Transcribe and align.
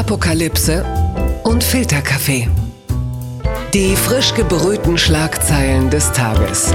Apokalypse 0.00 0.82
und 1.44 1.62
Filterkaffee. 1.62 2.48
Die 3.74 3.94
frisch 3.94 4.32
gebrühten 4.32 4.96
Schlagzeilen 4.96 5.90
des 5.90 6.10
Tages 6.12 6.72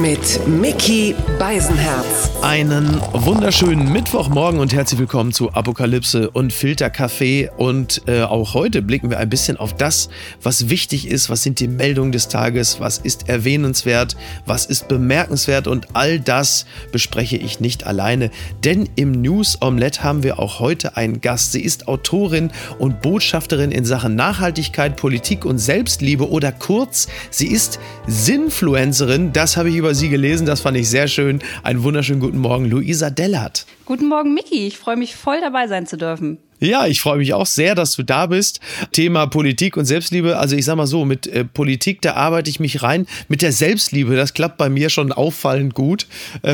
mit 0.00 0.46
Mickey 0.46 1.14
Beisenherz. 1.40 2.30
Einen 2.42 3.00
wunderschönen 3.12 3.92
Mittwochmorgen 3.92 4.60
und 4.60 4.72
herzlich 4.72 5.00
willkommen 5.00 5.32
zu 5.32 5.52
Apokalypse 5.52 6.30
und 6.30 6.52
Filterkaffee. 6.52 7.50
Und 7.56 8.02
äh, 8.06 8.22
auch 8.22 8.54
heute 8.54 8.80
blicken 8.80 9.10
wir 9.10 9.18
ein 9.18 9.28
bisschen 9.28 9.56
auf 9.56 9.74
das, 9.74 10.08
was 10.40 10.68
wichtig 10.68 11.08
ist. 11.08 11.30
Was 11.30 11.42
sind 11.42 11.58
die 11.58 11.66
Meldungen 11.66 12.12
des 12.12 12.28
Tages? 12.28 12.78
Was 12.78 12.98
ist 12.98 13.28
erwähnenswert? 13.28 14.16
Was 14.46 14.66
ist 14.66 14.86
bemerkenswert? 14.86 15.66
Und 15.66 15.88
all 15.94 16.20
das 16.20 16.66
bespreche 16.92 17.36
ich 17.36 17.58
nicht 17.58 17.84
alleine, 17.84 18.30
denn 18.62 18.88
im 18.94 19.10
News 19.10 19.58
Omelette 19.60 20.04
haben 20.04 20.22
wir 20.22 20.38
auch 20.38 20.60
heute 20.60 20.96
einen 20.96 21.20
Gast. 21.20 21.52
Sie 21.52 21.62
ist 21.62 21.88
Autorin 21.88 22.52
und 22.78 23.02
Botschafterin 23.02 23.72
in 23.72 23.84
Sachen 23.84 24.14
Nachhaltigkeit, 24.14 24.96
Politik 24.96 25.44
und 25.44 25.58
Selbstliebe 25.58 26.30
oder 26.30 26.52
kurz, 26.52 27.08
sie 27.30 27.48
ist 27.48 27.80
Sinfluencerin. 28.06 29.32
Das 29.32 29.56
habe 29.56 29.70
ich 29.70 29.76
über 29.76 29.87
sie 29.94 30.08
gelesen, 30.08 30.46
das 30.46 30.60
fand 30.60 30.76
ich 30.76 30.88
sehr 30.88 31.08
schön. 31.08 31.40
Einen 31.62 31.82
wunderschönen 31.82 32.20
guten 32.20 32.38
Morgen, 32.38 32.64
Luisa 32.66 33.10
Dellert. 33.10 33.66
Guten 33.88 34.08
Morgen, 34.08 34.34
Miki. 34.34 34.66
Ich 34.66 34.76
freue 34.76 34.98
mich 34.98 35.16
voll 35.16 35.40
dabei 35.40 35.66
sein 35.66 35.86
zu 35.86 35.96
dürfen. 35.96 36.36
Ja, 36.60 36.86
ich 36.86 37.00
freue 37.00 37.18
mich 37.18 37.34
auch 37.34 37.46
sehr, 37.46 37.74
dass 37.76 37.94
du 37.94 38.02
da 38.02 38.26
bist. 38.26 38.60
Thema 38.90 39.26
Politik 39.26 39.76
und 39.76 39.84
Selbstliebe. 39.84 40.38
Also 40.38 40.56
ich 40.56 40.64
sag 40.64 40.76
mal 40.76 40.88
so, 40.88 41.04
mit 41.04 41.26
äh, 41.28 41.44
Politik, 41.44 42.02
da 42.02 42.14
arbeite 42.14 42.50
ich 42.50 42.58
mich 42.58 42.82
rein. 42.82 43.06
Mit 43.28 43.42
der 43.42 43.52
Selbstliebe, 43.52 44.16
das 44.16 44.34
klappt 44.34 44.58
bei 44.58 44.68
mir 44.68 44.90
schon 44.90 45.12
auffallend 45.12 45.74
gut. 45.74 46.06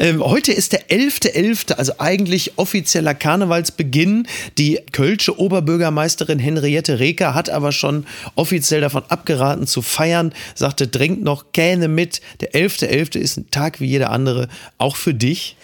Ähm, 0.00 0.22
heute 0.22 0.52
ist 0.52 0.72
der 0.72 0.88
11.11., 0.88 1.34
.11., 1.34 1.72
also 1.74 1.92
eigentlich 1.98 2.52
offizieller 2.56 3.14
Karnevalsbeginn. 3.14 4.26
Die 4.56 4.80
kölsche 4.92 5.38
Oberbürgermeisterin 5.38 6.38
Henriette 6.38 6.98
Reker 6.98 7.34
hat 7.34 7.50
aber 7.50 7.72
schon 7.72 8.06
offiziell 8.34 8.80
davon 8.80 9.02
abgeraten 9.08 9.66
zu 9.66 9.82
feiern, 9.82 10.32
sagte, 10.54 10.88
drängt 10.88 11.22
noch 11.22 11.52
Kähne 11.52 11.88
mit. 11.88 12.20
Der 12.40 12.52
11.11. 12.52 12.88
.11. 12.88 13.18
ist 13.18 13.36
ein 13.36 13.50
Tag 13.50 13.80
wie 13.80 13.86
jeder 13.86 14.10
andere, 14.10 14.48
auch 14.78 14.96
für 14.96 15.14
dich. 15.14 15.56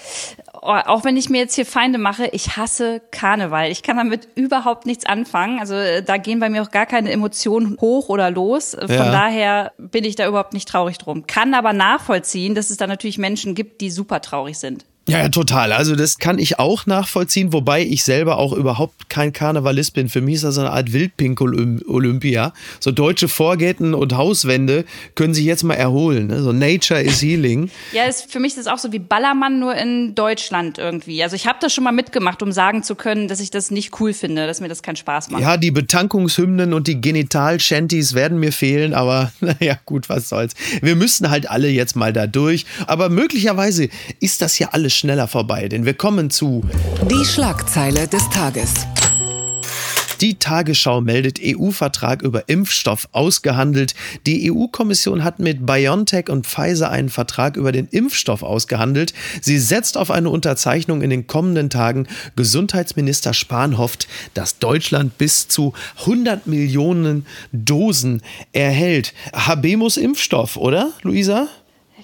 Auch 0.65 1.05
wenn 1.05 1.19
ich 1.19 1.29
mir 1.29 1.39
jetzt 1.39 1.55
hier 1.55 1.67
Feinde 1.67 1.98
mache, 1.98 2.27
ich 2.29 2.57
hasse 2.57 3.03
Karneval. 3.11 3.70
Ich 3.70 3.83
kann 3.83 3.98
damit 3.98 4.29
überhaupt 4.34 4.87
nichts 4.87 5.05
anfangen. 5.05 5.61
Also 5.61 5.75
äh, 5.75 6.03
da 6.03 6.17
gehen 6.17 6.41
bei 6.41 6.48
mir 6.48 6.62
auch 6.62 6.70
gar 6.70 6.87
keine 6.87 7.11
Emotionen 7.11 7.77
hoch 7.83 8.09
oder 8.09 8.31
los. 8.31 8.75
Von 8.75 8.89
ja. 8.89 9.12
daher 9.12 9.73
bin 9.77 10.05
ich 10.05 10.17
da 10.17 10.27
überhaupt 10.27 10.55
nicht 10.55 10.67
traurig 10.67 10.97
drum. 10.97 11.27
Kann 11.27 11.53
aber 11.53 11.75
nachvollziehen, 11.75 12.55
dass 12.55 12.70
es 12.70 12.79
da 12.79 12.87
natürlich 12.87 13.19
Menschen 13.19 13.55
gibt, 13.55 13.83
die 13.83 13.91
super 13.91 14.23
traurig 14.23 14.59
sind. 14.59 14.87
Ja, 15.06 15.19
ja, 15.19 15.28
total. 15.28 15.72
Also 15.72 15.97
das 15.97 16.19
kann 16.19 16.38
ich 16.38 16.58
auch 16.58 16.86
nachvollziehen, 16.86 17.52
wobei 17.52 17.83
ich 17.83 18.05
selber 18.05 18.38
auch 18.38 18.55
überhaupt 18.55 19.11
kein 19.11 19.34
Karnevalist 19.34 19.92
bin. 19.92 20.08
Für 20.08 20.22
mich 20.22 20.36
ist 20.36 20.44
das 20.44 20.56
eine 20.56 20.70
Art 20.70 20.94
Wildpink-Olympia. 20.94 22.55
So 22.80 22.91
deutsche 22.91 23.28
Vorgärten 23.28 23.92
und 23.92 24.16
Hauswände 24.16 24.86
können 25.14 25.34
sich 25.34 25.44
jetzt 25.44 25.62
mal 25.62 25.74
erholen. 25.74 26.28
Ne? 26.28 26.42
So 26.42 26.52
Nature 26.52 27.02
is 27.02 27.20
Healing. 27.20 27.70
Ja, 27.92 28.05
ist, 28.05 28.33
für 28.33 28.41
mich 28.41 28.56
ist 28.56 28.66
das 28.66 28.66
auch 28.66 28.78
so 28.78 28.92
wie 28.92 28.98
Ballermann 28.98 29.61
nur 29.61 29.74
in 29.74 30.14
Deutschland 30.14 30.78
irgendwie. 30.78 31.22
Also 31.22 31.36
ich 31.36 31.46
habe 31.46 31.58
das 31.61 31.74
schon 31.74 31.84
mal 31.84 31.92
mitgemacht, 31.92 32.42
um 32.42 32.50
sagen 32.50 32.83
zu 32.83 32.94
können, 32.94 33.28
dass 33.28 33.41
ich 33.41 33.50
das 33.50 33.70
nicht 33.70 34.00
cool 34.00 34.14
finde, 34.14 34.46
dass 34.46 34.62
mir 34.62 34.68
das 34.68 34.83
keinen 34.83 34.96
Spaß 34.96 35.30
macht. 35.30 35.42
Ja, 35.42 35.58
die 35.58 35.70
Betankungshymnen 35.70 36.72
und 36.72 36.89
die 36.89 37.02
Genital-Shanties 37.02 38.14
werden 38.14 38.41
mir 38.41 38.52
fehlen, 38.52 38.94
aber 38.94 39.33
naja, 39.41 39.78
gut, 39.84 40.08
was 40.08 40.30
soll's. 40.30 40.55
Wir 40.80 40.96
müssen 40.96 41.28
halt 41.28 41.50
alle 41.50 41.68
jetzt 41.68 41.94
mal 41.94 42.14
da 42.14 42.27
durch. 42.27 42.64
Aber 42.86 43.11
möglicherweise 43.11 43.91
ist 44.20 44.41
das 44.41 44.58
ja 44.58 44.68
alles 44.72 44.94
schneller 44.95 45.28
vorbei, 45.28 45.69
denn 45.69 45.84
wir 45.84 45.95
kommen 45.95 46.31
zu 46.31 46.62
Die 47.11 47.25
Schlagzeile 47.25 48.09
des 48.09 48.28
Tages. 48.31 48.87
Die 50.20 50.36
Tagesschau 50.36 51.01
meldet 51.01 51.39
EU-Vertrag 51.42 52.23
über 52.23 52.48
Impfstoff 52.48 53.09
ausgehandelt. 53.12 53.95
Die 54.27 54.51
EU-Kommission 54.51 55.24
hat 55.24 55.39
mit 55.39 55.67
BioNTech 55.67 56.30
und 56.30 56.46
Pfizer 56.46 56.91
einen 56.91 57.11
Vertrag 57.11 57.57
über 57.57 57.73
den 57.73 57.89
Impfstoff 57.89 58.42
ausgehandelt. 58.42 59.13
Sie 59.42 59.58
setzt 59.58 59.98
auf 59.98 60.11
eine 60.11 60.30
Unterzeichnung 60.30 61.02
in 61.02 61.11
den 61.11 61.27
kommenden 61.27 61.68
Tagen. 61.68 62.07
Gesundheitsminister 62.36 63.35
Spahn 63.35 63.77
hofft, 63.77 64.07
dass 64.35 64.58
Deutschland 64.58 65.18
bis 65.18 65.48
zu 65.48 65.74
100 66.01 66.47
Millionen 66.47 67.27
Dosen 67.52 68.23
erhält. 68.52 69.14
Habemus 69.35 69.97
Impfstoff, 69.97 70.57
oder, 70.57 70.92
Luisa? 71.02 71.48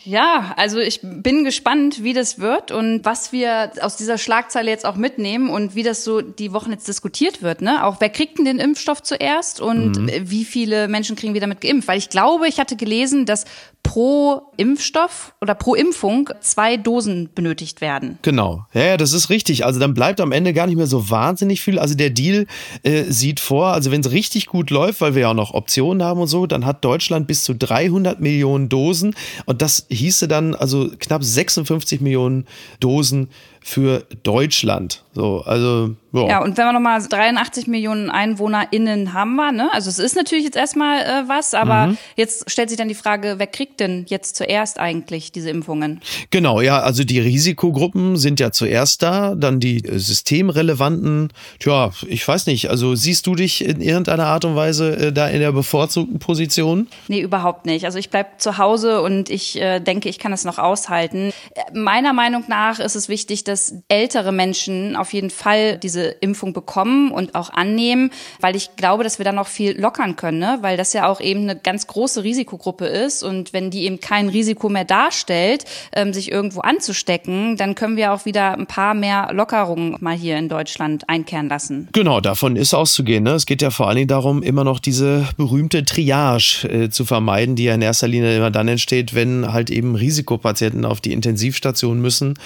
Ja, 0.04 0.54
also 0.56 0.78
ich 0.78 1.00
bin 1.02 1.44
gespannt, 1.44 2.02
wie 2.02 2.12
das 2.12 2.38
wird 2.38 2.70
und 2.70 3.04
was 3.04 3.32
wir 3.32 3.72
aus 3.80 3.96
dieser 3.96 4.18
Schlagzeile 4.18 4.70
jetzt 4.70 4.86
auch 4.86 4.96
mitnehmen 4.96 5.50
und 5.50 5.74
wie 5.74 5.82
das 5.82 6.04
so 6.04 6.20
die 6.20 6.52
Wochen 6.52 6.70
jetzt 6.70 6.88
diskutiert 6.88 7.42
wird. 7.42 7.60
Ne? 7.60 7.84
Auch 7.84 7.96
wer 8.00 8.08
kriegt 8.08 8.38
denn 8.38 8.44
den 8.44 8.58
Impfstoff 8.58 9.02
zuerst 9.02 9.60
und 9.60 9.98
mhm. 9.98 10.10
wie 10.22 10.44
viele 10.44 10.88
Menschen 10.88 11.16
kriegen 11.16 11.34
wir 11.34 11.40
damit 11.40 11.60
geimpft? 11.60 11.88
Weil 11.88 11.98
ich 11.98 12.08
glaube, 12.08 12.48
ich 12.48 12.58
hatte 12.58 12.76
gelesen, 12.76 13.26
dass 13.26 13.44
pro 13.82 14.42
Impfstoff 14.56 15.34
oder 15.40 15.54
pro 15.54 15.74
Impfung 15.74 16.30
zwei 16.40 16.76
Dosen 16.76 17.30
benötigt 17.34 17.80
werden. 17.80 18.18
Genau, 18.22 18.66
ja, 18.74 18.82
ja 18.82 18.96
das 18.96 19.12
ist 19.12 19.30
richtig. 19.30 19.64
Also 19.64 19.80
dann 19.80 19.94
bleibt 19.94 20.20
am 20.20 20.32
Ende 20.32 20.52
gar 20.52 20.66
nicht 20.66 20.76
mehr 20.76 20.86
so 20.86 21.10
wahnsinnig 21.10 21.60
viel. 21.60 21.78
Also 21.78 21.94
der 21.94 22.10
Deal 22.10 22.46
äh, 22.82 23.04
sieht 23.04 23.40
vor, 23.40 23.68
also 23.68 23.90
wenn 23.90 24.02
es 24.02 24.10
richtig 24.10 24.46
gut 24.46 24.70
läuft, 24.70 25.00
weil 25.00 25.14
wir 25.14 25.22
ja 25.22 25.30
auch 25.30 25.34
noch 25.34 25.54
Optionen 25.54 26.02
haben 26.02 26.20
und 26.20 26.28
so, 26.28 26.46
dann 26.46 26.66
hat 26.66 26.84
Deutschland 26.84 27.26
bis 27.26 27.44
zu 27.44 27.54
300 27.54 28.20
Millionen 28.20 28.68
Dosen 28.68 29.14
und 29.46 29.62
das 29.62 29.86
hieße 29.90 30.28
dann 30.28 30.54
also 30.54 30.90
knapp 30.98 31.24
56 31.24 32.00
Millionen 32.00 32.46
Dosen 32.78 33.28
für 33.62 34.06
Deutschland. 34.22 35.02
So, 35.12 35.42
also 35.42 35.94
ja. 36.12 36.28
ja, 36.28 36.42
und 36.42 36.56
wenn 36.56 36.66
wir 36.66 36.72
nochmal 36.72 37.00
83 37.02 37.66
Millionen 37.66 38.10
EinwohnerInnen 38.10 39.12
haben 39.12 39.36
wir, 39.36 39.52
ne? 39.52 39.68
Also 39.72 39.90
es 39.90 39.98
ist 39.98 40.16
natürlich 40.16 40.44
jetzt 40.44 40.56
erstmal 40.56 41.00
äh, 41.00 41.28
was, 41.28 41.54
aber 41.54 41.88
mhm. 41.88 41.98
jetzt 42.16 42.50
stellt 42.50 42.68
sich 42.68 42.78
dann 42.78 42.88
die 42.88 42.94
Frage, 42.94 43.34
wer 43.38 43.46
kriegt 43.46 43.80
denn 43.80 44.06
jetzt 44.08 44.36
zuerst 44.36 44.78
eigentlich 44.78 45.32
diese 45.32 45.50
Impfungen? 45.50 46.00
Genau, 46.30 46.60
ja, 46.60 46.80
also 46.80 47.04
die 47.04 47.20
Risikogruppen 47.20 48.16
sind 48.16 48.40
ja 48.40 48.50
zuerst 48.50 49.02
da, 49.02 49.34
dann 49.34 49.60
die 49.60 49.84
äh, 49.84 49.98
systemrelevanten, 49.98 51.32
tja, 51.58 51.90
ich 52.06 52.26
weiß 52.26 52.46
nicht, 52.46 52.70
also 52.70 52.94
siehst 52.94 53.26
du 53.26 53.34
dich 53.34 53.64
in 53.64 53.80
irgendeiner 53.80 54.26
Art 54.26 54.44
und 54.44 54.56
Weise 54.56 54.96
äh, 54.96 55.12
da 55.12 55.28
in 55.28 55.40
der 55.40 55.52
bevorzugten 55.52 56.18
Position? 56.18 56.88
Nee, 57.08 57.20
überhaupt 57.20 57.66
nicht. 57.66 57.84
Also 57.84 57.98
ich 57.98 58.10
bleib 58.10 58.40
zu 58.40 58.58
Hause 58.58 59.02
und 59.02 59.28
ich 59.28 59.60
äh, 59.60 59.80
denke, 59.80 60.08
ich 60.08 60.18
kann 60.18 60.32
es 60.32 60.44
noch 60.44 60.58
aushalten. 60.58 61.32
Äh, 61.54 61.78
meiner 61.78 62.12
Meinung 62.12 62.44
nach 62.48 62.78
ist 62.78 62.96
es 62.96 63.08
wichtig, 63.08 63.44
dass 63.50 63.74
ältere 63.88 64.32
Menschen 64.32 64.96
auf 64.96 65.12
jeden 65.12 65.30
Fall 65.30 65.76
diese 65.78 66.04
Impfung 66.04 66.52
bekommen 66.52 67.10
und 67.10 67.34
auch 67.34 67.50
annehmen, 67.50 68.10
weil 68.40 68.56
ich 68.56 68.76
glaube, 68.76 69.04
dass 69.04 69.18
wir 69.18 69.24
da 69.24 69.32
noch 69.32 69.48
viel 69.48 69.78
lockern 69.78 70.16
können, 70.16 70.38
ne? 70.38 70.58
weil 70.60 70.76
das 70.76 70.92
ja 70.92 71.08
auch 71.08 71.20
eben 71.20 71.42
eine 71.42 71.56
ganz 71.56 71.86
große 71.86 72.22
Risikogruppe 72.24 72.86
ist 72.86 73.22
und 73.22 73.52
wenn 73.52 73.70
die 73.70 73.84
eben 73.84 74.00
kein 74.00 74.28
Risiko 74.28 74.68
mehr 74.68 74.84
darstellt, 74.84 75.64
ähm, 75.92 76.12
sich 76.12 76.30
irgendwo 76.30 76.60
anzustecken, 76.60 77.56
dann 77.56 77.74
können 77.74 77.96
wir 77.96 78.12
auch 78.12 78.24
wieder 78.24 78.52
ein 78.52 78.66
paar 78.66 78.94
mehr 78.94 79.30
Lockerungen 79.32 79.96
mal 80.00 80.16
hier 80.16 80.38
in 80.38 80.48
Deutschland 80.48 81.08
einkehren 81.08 81.48
lassen. 81.48 81.88
Genau, 81.92 82.20
davon 82.20 82.56
ist 82.56 82.74
auszugehen. 82.74 83.24
Ne? 83.24 83.32
Es 83.32 83.46
geht 83.46 83.62
ja 83.62 83.70
vor 83.70 83.88
allen 83.88 83.96
Dingen 83.96 84.08
darum, 84.08 84.42
immer 84.42 84.64
noch 84.64 84.78
diese 84.78 85.28
berühmte 85.36 85.84
Triage 85.84 86.68
äh, 86.68 86.90
zu 86.90 87.04
vermeiden, 87.04 87.56
die 87.56 87.64
ja 87.64 87.74
in 87.74 87.82
erster 87.82 88.08
Linie 88.08 88.36
immer 88.36 88.50
dann 88.50 88.68
entsteht, 88.68 89.14
wenn 89.14 89.52
halt 89.52 89.70
eben 89.70 89.96
Risikopatienten 89.96 90.84
auf 90.84 91.00
die 91.00 91.12
Intensivstation 91.12 92.00
müssen. 92.00 92.38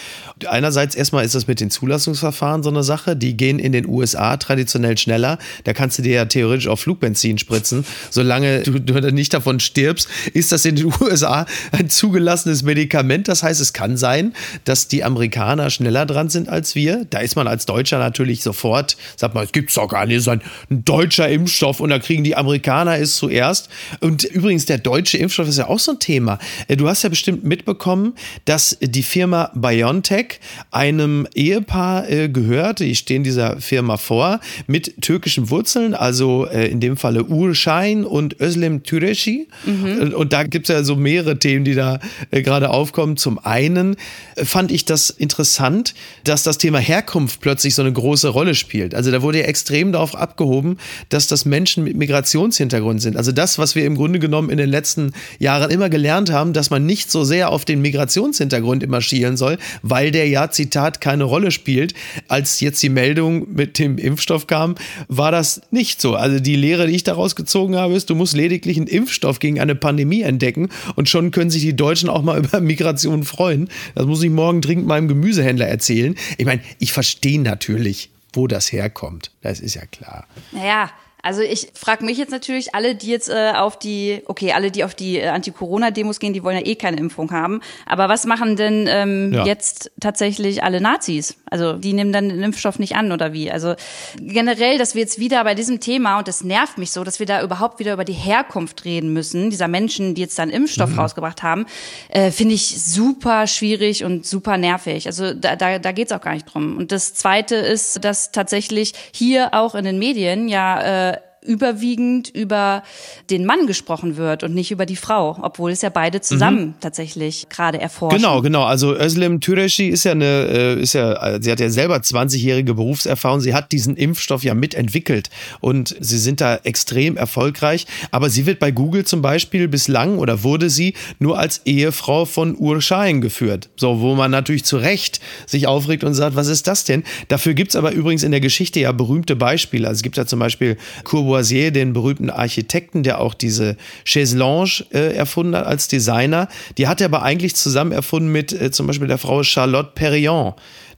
Einerseits 0.46 0.93
erstmal 0.96 1.24
ist 1.24 1.34
das 1.34 1.46
mit 1.46 1.60
den 1.60 1.70
Zulassungsverfahren 1.70 2.62
so 2.62 2.70
eine 2.70 2.82
Sache, 2.82 3.16
die 3.16 3.36
gehen 3.36 3.58
in 3.58 3.72
den 3.72 3.86
USA 3.86 4.36
traditionell 4.36 4.98
schneller. 4.98 5.38
Da 5.64 5.72
kannst 5.72 5.98
du 5.98 6.02
dir 6.02 6.14
ja 6.14 6.24
theoretisch 6.24 6.68
auch 6.68 6.78
Flugbenzin 6.78 7.38
spritzen. 7.38 7.84
Solange 8.10 8.62
du, 8.62 8.80
du 8.80 9.12
nicht 9.12 9.34
davon 9.34 9.60
stirbst, 9.60 10.08
ist 10.32 10.52
das 10.52 10.64
in 10.64 10.76
den 10.76 10.86
USA 11.00 11.46
ein 11.72 11.90
zugelassenes 11.90 12.62
Medikament. 12.62 13.28
Das 13.28 13.42
heißt, 13.42 13.60
es 13.60 13.72
kann 13.72 13.96
sein, 13.96 14.34
dass 14.64 14.88
die 14.88 15.04
Amerikaner 15.04 15.70
schneller 15.70 16.06
dran 16.06 16.28
sind 16.28 16.48
als 16.48 16.74
wir. 16.74 17.06
Da 17.10 17.18
ist 17.18 17.36
man 17.36 17.48
als 17.48 17.66
Deutscher 17.66 17.98
natürlich 17.98 18.42
sofort, 18.42 18.96
sagt 19.16 19.34
man, 19.34 19.44
es 19.44 19.52
gibt's 19.52 19.74
doch 19.74 19.88
gar 19.88 20.06
nicht, 20.06 20.16
es 20.16 20.22
ist 20.22 20.28
ein, 20.28 20.42
ein 20.70 20.84
deutscher 20.84 21.28
Impfstoff 21.28 21.80
und 21.80 21.90
da 21.90 21.98
kriegen 21.98 22.24
die 22.24 22.36
Amerikaner 22.36 22.98
es 22.98 23.16
zuerst. 23.16 23.68
Und 24.00 24.24
übrigens, 24.24 24.66
der 24.66 24.78
deutsche 24.78 25.18
Impfstoff 25.18 25.48
ist 25.48 25.58
ja 25.58 25.68
auch 25.68 25.78
so 25.78 25.92
ein 25.92 25.98
Thema. 25.98 26.38
Äh, 26.68 26.76
du 26.76 26.88
hast 26.88 27.02
ja 27.02 27.08
bestimmt 27.08 27.44
mitbekommen, 27.44 28.14
dass 28.44 28.76
die 28.80 29.02
Firma 29.02 29.50
BioNTech 29.54 30.40
einem 30.84 31.26
Ehepaar 31.34 32.08
äh, 32.08 32.28
gehört, 32.28 32.80
die 32.80 32.94
stehen 32.94 33.22
die 33.22 33.34
dieser 33.34 33.60
Firma 33.60 33.96
vor 33.96 34.40
mit 34.66 35.02
türkischen 35.02 35.50
Wurzeln, 35.50 35.94
also 35.94 36.46
äh, 36.46 36.68
in 36.68 36.80
dem 36.80 36.96
Falle 36.96 37.24
Urschein 37.24 38.04
und 38.04 38.40
Özlem 38.40 38.84
Türeci. 38.84 39.48
Mhm. 39.66 40.14
Und 40.14 40.32
da 40.32 40.44
gibt 40.44 40.68
es 40.68 40.74
ja 40.74 40.84
so 40.84 40.94
mehrere 40.94 41.38
Themen, 41.38 41.64
die 41.64 41.74
da 41.74 41.98
äh, 42.30 42.42
gerade 42.42 42.70
aufkommen. 42.70 43.16
Zum 43.16 43.38
einen 43.44 43.96
äh, 44.36 44.44
fand 44.44 44.70
ich 44.70 44.84
das 44.84 45.10
interessant, 45.10 45.94
dass 46.22 46.44
das 46.44 46.58
Thema 46.58 46.78
Herkunft 46.78 47.40
plötzlich 47.40 47.74
so 47.74 47.82
eine 47.82 47.92
große 47.92 48.28
Rolle 48.28 48.54
spielt. 48.54 48.94
Also 48.94 49.10
da 49.10 49.22
wurde 49.22 49.40
ja 49.40 49.44
extrem 49.44 49.90
darauf 49.90 50.14
abgehoben, 50.14 50.78
dass 51.08 51.26
das 51.26 51.44
Menschen 51.44 51.82
mit 51.82 51.96
Migrationshintergrund 51.96 53.02
sind. 53.02 53.16
Also 53.16 53.32
das, 53.32 53.58
was 53.58 53.74
wir 53.74 53.84
im 53.84 53.96
Grunde 53.96 54.20
genommen 54.20 54.50
in 54.50 54.58
den 54.58 54.70
letzten 54.70 55.12
Jahren 55.40 55.70
immer 55.70 55.88
gelernt 55.88 56.30
haben, 56.30 56.52
dass 56.52 56.70
man 56.70 56.86
nicht 56.86 57.10
so 57.10 57.24
sehr 57.24 57.50
auf 57.50 57.64
den 57.64 57.80
Migrationshintergrund 57.80 58.84
immer 58.84 59.00
schielen 59.00 59.36
soll, 59.36 59.58
weil 59.82 60.12
der 60.12 60.28
ja, 60.28 60.50
Zitat, 60.50 60.73
Zitat 60.74 61.00
keine 61.00 61.22
Rolle 61.22 61.52
spielt. 61.52 61.94
Als 62.26 62.58
jetzt 62.58 62.82
die 62.82 62.88
Meldung 62.88 63.46
mit 63.54 63.78
dem 63.78 63.96
Impfstoff 63.96 64.48
kam, 64.48 64.74
war 65.06 65.30
das 65.30 65.62
nicht 65.70 66.00
so. 66.00 66.16
Also 66.16 66.40
die 66.40 66.56
Lehre, 66.56 66.88
die 66.88 66.96
ich 66.96 67.04
daraus 67.04 67.36
gezogen 67.36 67.76
habe, 67.76 67.94
ist, 67.94 68.10
du 68.10 68.16
musst 68.16 68.34
lediglich 68.34 68.76
einen 68.76 68.88
Impfstoff 68.88 69.38
gegen 69.38 69.60
eine 69.60 69.76
Pandemie 69.76 70.22
entdecken 70.22 70.70
und 70.96 71.08
schon 71.08 71.30
können 71.30 71.50
sich 71.50 71.62
die 71.62 71.76
Deutschen 71.76 72.08
auch 72.08 72.22
mal 72.22 72.38
über 72.44 72.60
Migration 72.60 73.22
freuen. 73.22 73.68
Das 73.94 74.06
muss 74.06 74.22
ich 74.24 74.30
morgen 74.30 74.60
dringend 74.60 74.88
meinem 74.88 75.06
Gemüsehändler 75.06 75.68
erzählen. 75.68 76.16
Ich 76.38 76.44
meine, 76.44 76.60
ich 76.80 76.92
verstehe 76.92 77.40
natürlich, 77.40 78.10
wo 78.32 78.48
das 78.48 78.72
herkommt. 78.72 79.30
Das 79.42 79.60
ist 79.60 79.74
ja 79.74 79.86
klar. 79.86 80.26
Naja, 80.50 80.90
also 81.24 81.40
ich 81.40 81.68
frage 81.72 82.04
mich 82.04 82.18
jetzt 82.18 82.30
natürlich, 82.30 82.74
alle, 82.74 82.94
die 82.94 83.08
jetzt 83.08 83.30
äh, 83.30 83.52
auf 83.56 83.78
die, 83.78 84.22
okay, 84.26 84.52
alle, 84.52 84.70
die 84.70 84.84
auf 84.84 84.94
die 84.94 85.18
äh, 85.18 85.28
Anti-Corona-Demos 85.28 86.18
gehen, 86.18 86.34
die 86.34 86.44
wollen 86.44 86.58
ja 86.58 86.66
eh 86.66 86.74
keine 86.74 86.98
Impfung 86.98 87.30
haben. 87.30 87.60
Aber 87.86 88.10
was 88.10 88.26
machen 88.26 88.56
denn 88.56 88.86
ähm, 88.90 89.32
ja. 89.32 89.46
jetzt 89.46 89.90
tatsächlich 90.00 90.62
alle 90.62 90.82
Nazis? 90.82 91.36
Also 91.46 91.72
die 91.74 91.94
nehmen 91.94 92.12
dann 92.12 92.28
den 92.28 92.42
Impfstoff 92.42 92.78
nicht 92.78 92.94
an 92.94 93.10
oder 93.10 93.32
wie? 93.32 93.50
Also 93.50 93.74
generell, 94.18 94.76
dass 94.76 94.94
wir 94.94 95.00
jetzt 95.00 95.18
wieder 95.18 95.42
bei 95.44 95.54
diesem 95.54 95.80
Thema, 95.80 96.18
und 96.18 96.28
das 96.28 96.44
nervt 96.44 96.76
mich 96.76 96.90
so, 96.90 97.04
dass 97.04 97.18
wir 97.20 97.26
da 97.26 97.42
überhaupt 97.42 97.78
wieder 97.78 97.94
über 97.94 98.04
die 98.04 98.12
Herkunft 98.12 98.84
reden 98.84 99.14
müssen, 99.14 99.48
dieser 99.48 99.68
Menschen, 99.68 100.14
die 100.14 100.20
jetzt 100.20 100.38
dann 100.38 100.50
Impfstoff 100.50 100.90
mhm. 100.90 100.98
rausgebracht 100.98 101.42
haben, 101.42 101.64
äh, 102.10 102.32
finde 102.32 102.54
ich 102.54 102.84
super 102.84 103.46
schwierig 103.46 104.04
und 104.04 104.26
super 104.26 104.58
nervig. 104.58 105.06
Also 105.06 105.32
da, 105.32 105.56
da, 105.56 105.78
da 105.78 105.92
geht 105.92 106.08
es 106.08 106.12
auch 106.12 106.20
gar 106.20 106.34
nicht 106.34 106.52
drum. 106.52 106.76
Und 106.76 106.92
das 106.92 107.14
Zweite 107.14 107.54
ist, 107.56 108.04
dass 108.04 108.30
tatsächlich 108.30 108.92
hier 109.10 109.54
auch 109.54 109.74
in 109.74 109.86
den 109.86 109.98
Medien 109.98 110.48
ja 110.48 111.12
äh, 111.12 111.13
überwiegend 111.44 112.30
über 112.30 112.82
den 113.30 113.44
Mann 113.44 113.66
gesprochen 113.66 114.16
wird 114.16 114.42
und 114.42 114.54
nicht 114.54 114.70
über 114.70 114.86
die 114.86 114.96
Frau, 114.96 115.38
obwohl 115.42 115.70
es 115.70 115.82
ja 115.82 115.90
beide 115.90 116.20
zusammen 116.20 116.66
mhm. 116.66 116.74
tatsächlich 116.80 117.48
gerade 117.50 117.80
erforschen. 117.80 118.18
Genau, 118.18 118.40
genau. 118.40 118.64
Also 118.64 118.94
Özlem 118.94 119.40
Türeshi 119.40 119.88
ist 119.88 120.04
ja 120.04 120.12
eine, 120.12 120.24
äh, 120.24 120.80
ist 120.80 120.94
ja, 120.94 121.40
sie 121.40 121.52
hat 121.52 121.60
ja 121.60 121.68
selber 121.68 121.96
20-jährige 121.96 122.74
Berufserfahrung. 122.74 123.40
Sie 123.40 123.54
hat 123.54 123.72
diesen 123.72 123.96
Impfstoff 123.96 124.42
ja 124.42 124.54
mitentwickelt 124.54 125.30
und 125.60 125.94
sie 126.00 126.18
sind 126.18 126.40
da 126.40 126.56
extrem 126.64 127.16
erfolgreich. 127.16 127.86
Aber 128.10 128.30
sie 128.30 128.46
wird 128.46 128.58
bei 128.58 128.70
Google 128.70 129.04
zum 129.04 129.20
Beispiel 129.20 129.68
bislang 129.68 130.18
oder 130.18 130.42
wurde 130.42 130.70
sie 130.70 130.94
nur 131.18 131.38
als 131.38 131.60
Ehefrau 131.66 132.24
von 132.24 132.56
Ur 132.56 132.80
Schein 132.80 133.20
geführt. 133.20 133.68
So, 133.76 134.00
wo 134.00 134.14
man 134.14 134.30
natürlich 134.30 134.64
zu 134.64 134.78
Recht 134.78 135.20
sich 135.46 135.66
aufregt 135.66 136.04
und 136.04 136.14
sagt, 136.14 136.36
was 136.36 136.48
ist 136.48 136.66
das 136.66 136.84
denn? 136.84 137.04
Dafür 137.28 137.52
gibt's 137.52 137.76
aber 137.76 137.92
übrigens 137.92 138.22
in 138.22 138.30
der 138.30 138.40
Geschichte 138.40 138.80
ja 138.80 138.92
berühmte 138.92 139.36
Beispiele. 139.36 139.86
Also 139.86 139.98
es 139.98 140.02
gibt 140.02 140.16
ja 140.16 140.24
zum 140.24 140.38
Beispiel 140.38 140.78
Courvoisier 141.04 141.33
Courvoisier, 141.34 141.72
den 141.72 141.92
berühmten 141.92 142.30
Architekten, 142.30 143.02
der 143.02 143.20
auch 143.20 143.34
diese 143.34 143.76
Chaise 144.04 144.38
Lounge 144.38 144.84
äh, 144.92 145.14
erfunden 145.16 145.56
hat 145.56 145.66
als 145.66 145.88
Designer. 145.88 146.48
Die 146.78 146.86
hat 146.86 147.00
er 147.00 147.06
aber 147.06 147.22
eigentlich 147.22 147.56
zusammen 147.56 147.90
erfunden 147.90 148.30
mit 148.30 148.52
äh, 148.52 148.70
zum 148.70 148.86
Beispiel 148.86 149.08
der 149.08 149.18
Frau 149.18 149.42
Charlotte 149.42 149.90
Perriand. 149.96 150.54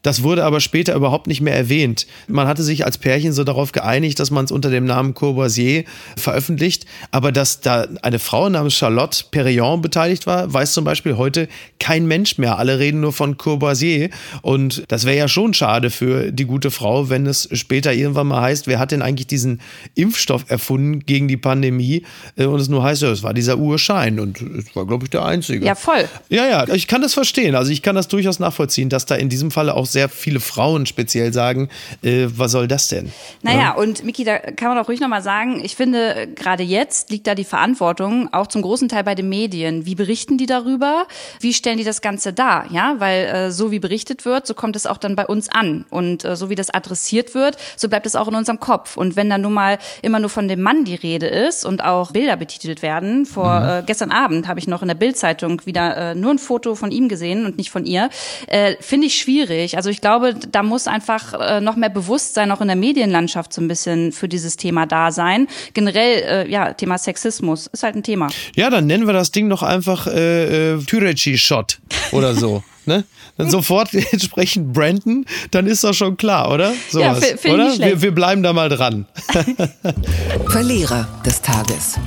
Das 0.06 0.22
wurde 0.22 0.44
aber 0.44 0.60
später 0.60 0.94
überhaupt 0.94 1.26
nicht 1.26 1.40
mehr 1.40 1.56
erwähnt. 1.56 2.06
Man 2.28 2.46
hatte 2.46 2.62
sich 2.62 2.84
als 2.84 2.96
Pärchen 2.96 3.32
so 3.32 3.42
darauf 3.42 3.72
geeinigt, 3.72 4.20
dass 4.20 4.30
man 4.30 4.44
es 4.44 4.52
unter 4.52 4.70
dem 4.70 4.84
Namen 4.84 5.14
Courvoisier 5.14 5.82
veröffentlicht. 6.16 6.86
Aber 7.10 7.32
dass 7.32 7.58
da 7.58 7.88
eine 8.02 8.20
Frau 8.20 8.48
namens 8.48 8.74
Charlotte 8.74 9.24
Perriand 9.32 9.82
beteiligt 9.82 10.28
war, 10.28 10.52
weiß 10.54 10.74
zum 10.74 10.84
Beispiel 10.84 11.16
heute 11.16 11.48
kein 11.80 12.06
Mensch 12.06 12.38
mehr. 12.38 12.56
Alle 12.56 12.78
reden 12.78 13.00
nur 13.00 13.12
von 13.12 13.36
Courvoisier. 13.36 14.10
Und 14.42 14.84
das 14.86 15.06
wäre 15.06 15.16
ja 15.16 15.26
schon 15.26 15.54
schade 15.54 15.90
für 15.90 16.30
die 16.30 16.44
gute 16.44 16.70
Frau, 16.70 17.10
wenn 17.10 17.26
es 17.26 17.48
später 17.54 17.92
irgendwann 17.92 18.28
mal 18.28 18.42
heißt, 18.42 18.68
wer 18.68 18.78
hat 18.78 18.92
denn 18.92 19.02
eigentlich 19.02 19.26
diesen 19.26 19.60
Impfstoff 19.96 20.44
erfunden 20.46 21.00
gegen 21.00 21.26
die 21.26 21.36
Pandemie? 21.36 22.04
Äh, 22.36 22.44
und 22.44 22.60
es 22.60 22.68
nur 22.68 22.84
heißt, 22.84 23.02
ja, 23.02 23.10
es 23.10 23.24
war 23.24 23.34
dieser 23.34 23.58
Urschein. 23.58 24.20
Und 24.20 24.40
es 24.40 24.76
war, 24.76 24.86
glaube 24.86 25.06
ich, 25.06 25.10
der 25.10 25.24
einzige. 25.24 25.66
Ja, 25.66 25.74
voll. 25.74 26.08
Ja, 26.28 26.46
ja, 26.46 26.68
ich 26.72 26.86
kann 26.86 27.02
das 27.02 27.12
verstehen. 27.12 27.56
Also 27.56 27.72
ich 27.72 27.82
kann 27.82 27.96
das 27.96 28.06
durchaus 28.06 28.38
nachvollziehen, 28.38 28.88
dass 28.88 29.04
da 29.04 29.16
in 29.16 29.28
diesem 29.28 29.50
Falle 29.50 29.74
auch 29.74 29.95
sehr 29.96 30.10
viele 30.10 30.40
Frauen 30.40 30.84
speziell 30.84 31.32
sagen, 31.32 31.70
äh, 32.02 32.26
was 32.28 32.52
soll 32.52 32.68
das 32.68 32.88
denn? 32.88 33.10
Naja, 33.40 33.58
ja? 33.58 33.74
und 33.74 34.04
Miki, 34.04 34.24
da 34.24 34.36
kann 34.38 34.68
man 34.68 34.76
doch 34.76 34.88
ruhig 34.88 35.00
nochmal 35.00 35.22
sagen, 35.22 35.64
ich 35.64 35.74
finde, 35.74 36.28
gerade 36.34 36.62
jetzt 36.62 37.08
liegt 37.08 37.26
da 37.26 37.34
die 37.34 37.44
Verantwortung 37.44 38.28
auch 38.34 38.46
zum 38.46 38.60
großen 38.60 38.90
Teil 38.90 39.04
bei 39.04 39.14
den 39.14 39.30
Medien. 39.30 39.86
Wie 39.86 39.94
berichten 39.94 40.36
die 40.36 40.44
darüber? 40.44 41.06
Wie 41.40 41.54
stellen 41.54 41.78
die 41.78 41.84
das 41.84 42.02
Ganze 42.02 42.34
dar? 42.34 42.66
Ja, 42.70 42.96
weil 42.98 43.24
äh, 43.24 43.50
so 43.50 43.70
wie 43.70 43.78
berichtet 43.78 44.26
wird, 44.26 44.46
so 44.46 44.52
kommt 44.52 44.76
es 44.76 44.86
auch 44.86 44.98
dann 44.98 45.16
bei 45.16 45.26
uns 45.26 45.48
an. 45.48 45.86
Und 45.88 46.26
äh, 46.26 46.36
so 46.36 46.50
wie 46.50 46.54
das 46.56 46.68
adressiert 46.68 47.34
wird, 47.34 47.56
so 47.76 47.88
bleibt 47.88 48.04
es 48.04 48.16
auch 48.16 48.28
in 48.28 48.34
unserem 48.34 48.60
Kopf. 48.60 48.98
Und 48.98 49.16
wenn 49.16 49.30
dann 49.30 49.40
nun 49.40 49.54
mal 49.54 49.78
immer 50.02 50.20
nur 50.20 50.28
von 50.28 50.46
dem 50.46 50.60
Mann 50.60 50.84
die 50.84 50.94
Rede 50.94 51.26
ist 51.26 51.64
und 51.64 51.82
auch 51.82 52.12
Bilder 52.12 52.36
betitelt 52.36 52.82
werden, 52.82 53.24
vor 53.24 53.60
mhm. 53.60 53.68
äh, 53.68 53.82
gestern 53.86 54.10
Abend 54.10 54.46
habe 54.46 54.60
ich 54.60 54.68
noch 54.68 54.82
in 54.82 54.88
der 54.88 54.94
Bildzeitung 54.94 55.64
wieder 55.64 55.96
äh, 55.96 56.14
nur 56.14 56.32
ein 56.32 56.38
Foto 56.38 56.74
von 56.74 56.90
ihm 56.90 57.08
gesehen 57.08 57.46
und 57.46 57.56
nicht 57.56 57.70
von 57.70 57.86
ihr, 57.86 58.10
äh, 58.48 58.74
finde 58.80 59.06
ich 59.06 59.16
schwierig. 59.16 59.78
Also 59.78 59.85
ich 59.90 60.00
glaube, 60.00 60.34
da 60.34 60.62
muss 60.62 60.86
einfach 60.86 61.34
äh, 61.34 61.60
noch 61.60 61.76
mehr 61.76 61.88
Bewusstsein 61.88 62.50
auch 62.50 62.60
in 62.60 62.68
der 62.68 62.76
Medienlandschaft 62.76 63.52
so 63.52 63.60
ein 63.60 63.68
bisschen 63.68 64.12
für 64.12 64.28
dieses 64.28 64.56
Thema 64.56 64.86
da 64.86 65.12
sein. 65.12 65.48
Generell, 65.74 66.46
äh, 66.46 66.50
ja, 66.50 66.72
Thema 66.72 66.98
Sexismus 66.98 67.66
ist 67.68 67.82
halt 67.82 67.96
ein 67.96 68.02
Thema. 68.02 68.28
Ja, 68.54 68.70
dann 68.70 68.86
nennen 68.86 69.06
wir 69.06 69.14
das 69.14 69.32
Ding 69.32 69.48
doch 69.48 69.62
einfach 69.62 70.06
äh, 70.06 70.74
äh, 70.74 70.82
Türeci-Shot 70.82 71.78
oder 72.12 72.34
so. 72.34 72.62
ne? 72.86 73.04
Dann 73.36 73.50
sofort 73.50 73.92
entsprechend 74.12 74.72
Brandon, 74.72 75.26
dann 75.50 75.66
ist 75.66 75.84
das 75.84 75.96
schon 75.96 76.16
klar, 76.16 76.50
oder? 76.50 76.72
So 76.90 77.00
ja, 77.00 77.16
oder? 77.16 77.78
Wir, 77.78 78.02
wir 78.02 78.14
bleiben 78.14 78.42
da 78.42 78.52
mal 78.52 78.68
dran. 78.68 79.06
Verlierer 80.48 81.08
des 81.24 81.42
Tages 81.42 81.98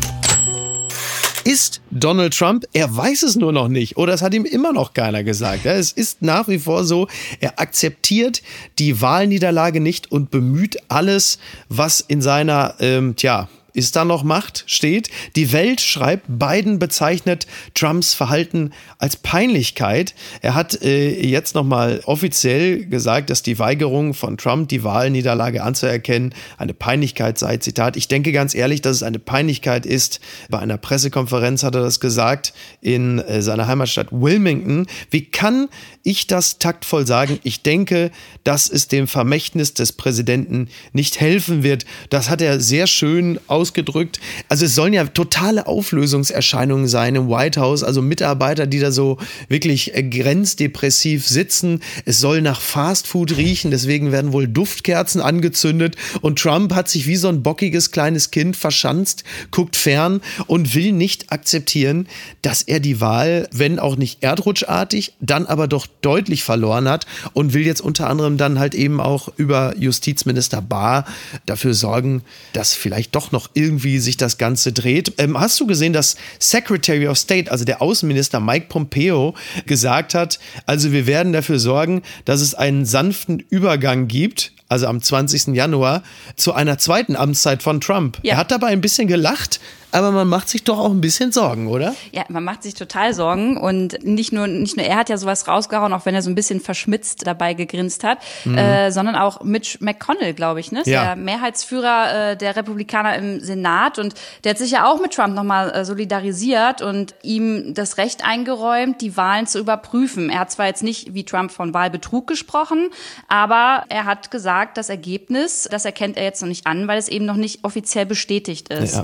ist 1.50 1.82
Donald 1.90 2.38
Trump. 2.38 2.66
Er 2.74 2.96
weiß 2.96 3.24
es 3.24 3.36
nur 3.36 3.52
noch 3.52 3.70
nicht 3.70 3.98
oder 3.98 4.14
es 4.14 4.22
hat 4.22 4.36
ihm 4.36 4.46
immer 4.46 4.72
noch 4.72 4.94
keiner 4.94 5.24
gesagt. 5.24 5.66
Es 5.66 5.92
ist 5.92 6.22
nach 6.22 6.48
wie 6.48 6.60
vor 6.60 6.84
so, 6.84 7.08
er 7.40 7.60
akzeptiert 7.60 8.44
die 8.78 9.02
Wahlniederlage 9.02 9.80
nicht 9.80 10.12
und 10.12 10.30
bemüht 10.30 10.78
alles, 10.90 11.40
was 11.68 12.02
in 12.02 12.22
seiner, 12.22 12.76
ähm, 12.80 13.16
tja, 13.16 13.50
ist 13.74 13.96
da 13.96 14.06
noch 14.06 14.24
Macht? 14.24 14.64
Steht. 14.68 15.10
Die 15.36 15.52
Welt 15.52 15.82
schreibt, 15.82 16.26
Biden 16.28 16.80
bezeichnet 16.80 17.48
Trumps 17.74 18.14
Verhalten 18.14 18.72
als 18.98 19.16
Peinlichkeit. 19.16 20.16
Er 20.42 20.56
hat 20.56 20.82
äh, 20.82 21.10
jetzt 21.22 21.56
nochmal 21.56 22.02
offiziell 22.06 22.86
gesagt, 22.86 23.30
dass 23.30 23.44
die 23.44 23.60
Weigerung 23.60 24.14
von 24.14 24.38
Trump, 24.38 24.70
die 24.70 24.84
Wahlniederlage 24.84 25.64
anzuerkennen, 25.64 26.34
eine 26.58 26.74
Peinlichkeit 26.74 27.38
sei. 27.38 27.58
Zitat. 27.58 27.98
Ich 27.98 28.08
denke 28.08 28.32
ganz 28.32 28.56
ehrlich, 28.56 28.82
dass 28.82 28.98
es 28.98 29.04
eine 29.04 29.20
Peinlichkeit 29.20 29.86
ist. 29.86 30.20
Bei 30.50 30.60
einer 30.60 30.78
Pressekonferenz 30.78 31.64
hat 31.64 31.76
er 31.76 31.82
das 31.82 32.00
gesagt 32.00 32.54
in 32.82 33.20
äh, 33.20 33.42
seiner 33.42 33.68
Heimatstadt 33.68 34.08
Wilmington. 34.12 34.88
Wie 35.12 35.26
kann 35.26 35.68
ich 36.04 36.28
das 36.28 36.60
taktvoll 36.60 37.06
sagen? 37.06 37.40
Ich 37.44 37.62
denke, 37.62 38.12
dass 38.44 38.70
es 38.70 38.88
dem 38.88 39.08
Vermächtnis 39.08 39.74
des 39.74 39.94
Präsidenten 39.94 40.70
nicht 40.94 41.20
helfen 41.20 41.64
wird. 41.64 41.86
Das 42.10 42.30
hat 42.30 42.42
er 42.42 42.60
sehr 42.60 42.88
schön 42.88 43.40
aus 43.48 43.59
ausgedrückt. 43.60 44.20
Also 44.48 44.66
es 44.66 44.76
sollen 44.76 44.94
ja 44.94 45.06
totale 45.06 45.68
Auflösungserscheinungen 45.68 46.88
sein 46.88 47.16
im 47.16 47.30
White 47.30 47.60
House, 47.60 47.84
also 47.84 48.02
Mitarbeiter, 48.02 48.68
die 48.68 48.80
da 48.80 48.92
so 48.92 49.18
wirklich 49.50 49.96
äh, 49.96 50.04
grenzdepressiv 50.04 51.28
sitzen. 51.28 51.82
Es 52.06 52.20
soll 52.20 52.42
nach 52.42 52.62
Fastfood 52.62 53.36
riechen, 53.36 53.72
deswegen 53.72 54.12
werden 54.12 54.32
wohl 54.32 54.48
Duftkerzen 54.48 55.22
angezündet 55.22 55.98
und 56.22 56.40
Trump 56.40 56.74
hat 56.74 56.88
sich 56.88 57.06
wie 57.06 57.18
so 57.18 57.28
ein 57.28 57.44
bockiges 57.44 57.92
kleines 57.92 58.32
Kind 58.32 58.56
verschanzt, 58.56 59.24
guckt 59.52 59.76
fern 59.76 60.22
und 60.48 60.74
will 60.74 60.94
nicht 60.94 61.32
akzeptieren, 61.32 62.08
dass 62.42 62.62
er 62.62 62.80
die 62.80 63.02
Wahl, 63.02 63.50
wenn 63.52 63.78
auch 63.80 63.98
nicht 63.98 64.24
erdrutschartig, 64.24 65.14
dann 65.20 65.46
aber 65.46 65.68
doch 65.68 65.88
deutlich 66.02 66.44
verloren 66.44 66.88
hat 66.88 67.06
und 67.34 67.54
will 67.54 67.66
jetzt 67.66 67.82
unter 67.82 68.10
anderem 68.10 68.38
dann 68.38 68.58
halt 68.60 68.74
eben 68.74 69.02
auch 69.02 69.30
über 69.36 69.76
Justizminister 69.78 70.62
Barr 70.62 71.06
dafür 71.46 71.74
sorgen, 71.74 72.24
dass 72.54 72.74
vielleicht 72.74 73.16
doch 73.16 73.32
noch 73.32 73.49
irgendwie 73.54 74.00
sich 74.00 74.18
das 74.18 74.38
Ganze 74.38 74.72
dreht. 74.72 75.14
Ähm, 75.18 75.40
hast 75.40 75.60
du 75.60 75.68
gesehen, 75.68 75.94
dass 75.94 76.16
Secretary 76.40 77.08
of 77.08 77.18
State, 77.18 77.52
also 77.52 77.66
der 77.66 77.82
Außenminister 77.82 78.40
Mike 78.40 78.68
Pompeo, 78.70 79.36
gesagt 79.66 80.14
hat, 80.14 80.40
also 80.66 80.92
wir 80.92 81.08
werden 81.08 81.34
dafür 81.34 81.60
sorgen, 81.60 82.02
dass 82.26 82.42
es 82.42 82.54
einen 82.54 82.86
sanften 82.86 83.40
Übergang 83.50 84.08
gibt 84.08 84.54
also 84.70 84.86
am 84.86 85.02
20. 85.02 85.56
Januar, 85.56 86.04
zu 86.36 86.54
einer 86.54 86.78
zweiten 86.78 87.16
Amtszeit 87.16 87.64
von 87.64 87.82
Trump. 87.82 88.20
Ja. 88.22 88.34
Er 88.34 88.38
hat 88.38 88.52
dabei 88.52 88.68
ein 88.68 88.82
bisschen 88.82 89.08
gelacht, 89.08 89.60
aber 89.92 90.12
man 90.12 90.28
macht 90.28 90.50
sich 90.50 90.64
doch 90.64 90.80
auch 90.80 90.92
ein 90.92 91.02
bisschen 91.02 91.32
Sorgen, 91.32 91.68
oder? 91.68 91.96
Ja, 92.12 92.24
man 92.30 92.44
macht 92.44 92.64
sich 92.64 92.76
total 92.76 93.14
Sorgen 93.14 93.58
und 93.58 94.04
nicht 94.04 94.32
nur 94.32 94.48
nicht 94.48 94.78
nur 94.78 94.86
er 94.86 94.98
hat 94.98 95.10
ja 95.10 95.18
sowas 95.18 95.48
rausgehauen, 95.48 95.94
auch 95.94 96.06
wenn 96.06 96.16
er 96.16 96.22
so 96.22 96.30
ein 96.30 96.36
bisschen 96.36 96.60
verschmitzt 96.60 97.26
dabei 97.26 97.54
gegrinst 97.54 98.04
hat, 98.04 98.20
mhm. 98.46 98.58
äh, 98.58 98.92
sondern 98.92 99.16
auch 99.16 99.42
Mitch 99.44 99.78
McConnell, 99.82 100.34
glaube 100.34 100.60
ich, 100.60 100.72
ne, 100.72 100.84
ja. 100.86 101.04
der 101.04 101.16
Mehrheitsführer 101.16 102.32
äh, 102.32 102.38
der 102.38 102.56
Republikaner 102.56 103.16
im 103.16 103.40
Senat 103.40 103.98
und 104.00 104.14
der 104.44 104.52
hat 104.52 104.58
sich 104.60 104.72
ja 104.72 104.86
auch 104.86 105.02
mit 105.02 105.14
Trump 105.14 105.34
nochmal 105.34 105.72
äh, 105.72 105.86
solidarisiert 105.86 106.82
und 106.82 107.16
ihm 107.24 107.74
das 107.74 107.98
Recht 107.98 108.24
eingeräumt, 108.24 109.02
die 109.02 109.18
Wahlen 109.18 109.48
zu 109.48 109.60
überprüfen. 109.60 110.30
Er 110.30 110.40
hat 110.40 110.52
zwar 110.52 110.68
jetzt 110.68 110.84
nicht 110.84 111.14
wie 111.14 111.24
Trump 111.24 111.52
von 111.52 111.74
Wahlbetrug 111.74 112.28
gesprochen, 112.28 112.90
aber 113.28 113.86
er 113.90 114.06
hat 114.06 114.30
gesagt, 114.30 114.78
das 114.78 114.90
Ergebnis, 114.90 115.68
das 115.70 115.86
erkennt 115.86 116.18
er 116.18 116.24
jetzt 116.24 116.42
noch 116.42 116.50
nicht 116.50 116.68
an, 116.68 116.88
weil 116.88 117.00
es 117.00 117.08
eben 117.08 117.26
noch 117.26 117.36
nicht 117.36 117.64
offiziell 117.64 118.06
bestätigt 118.06 118.70
ist. 118.70 118.96
Ja. 118.96 119.04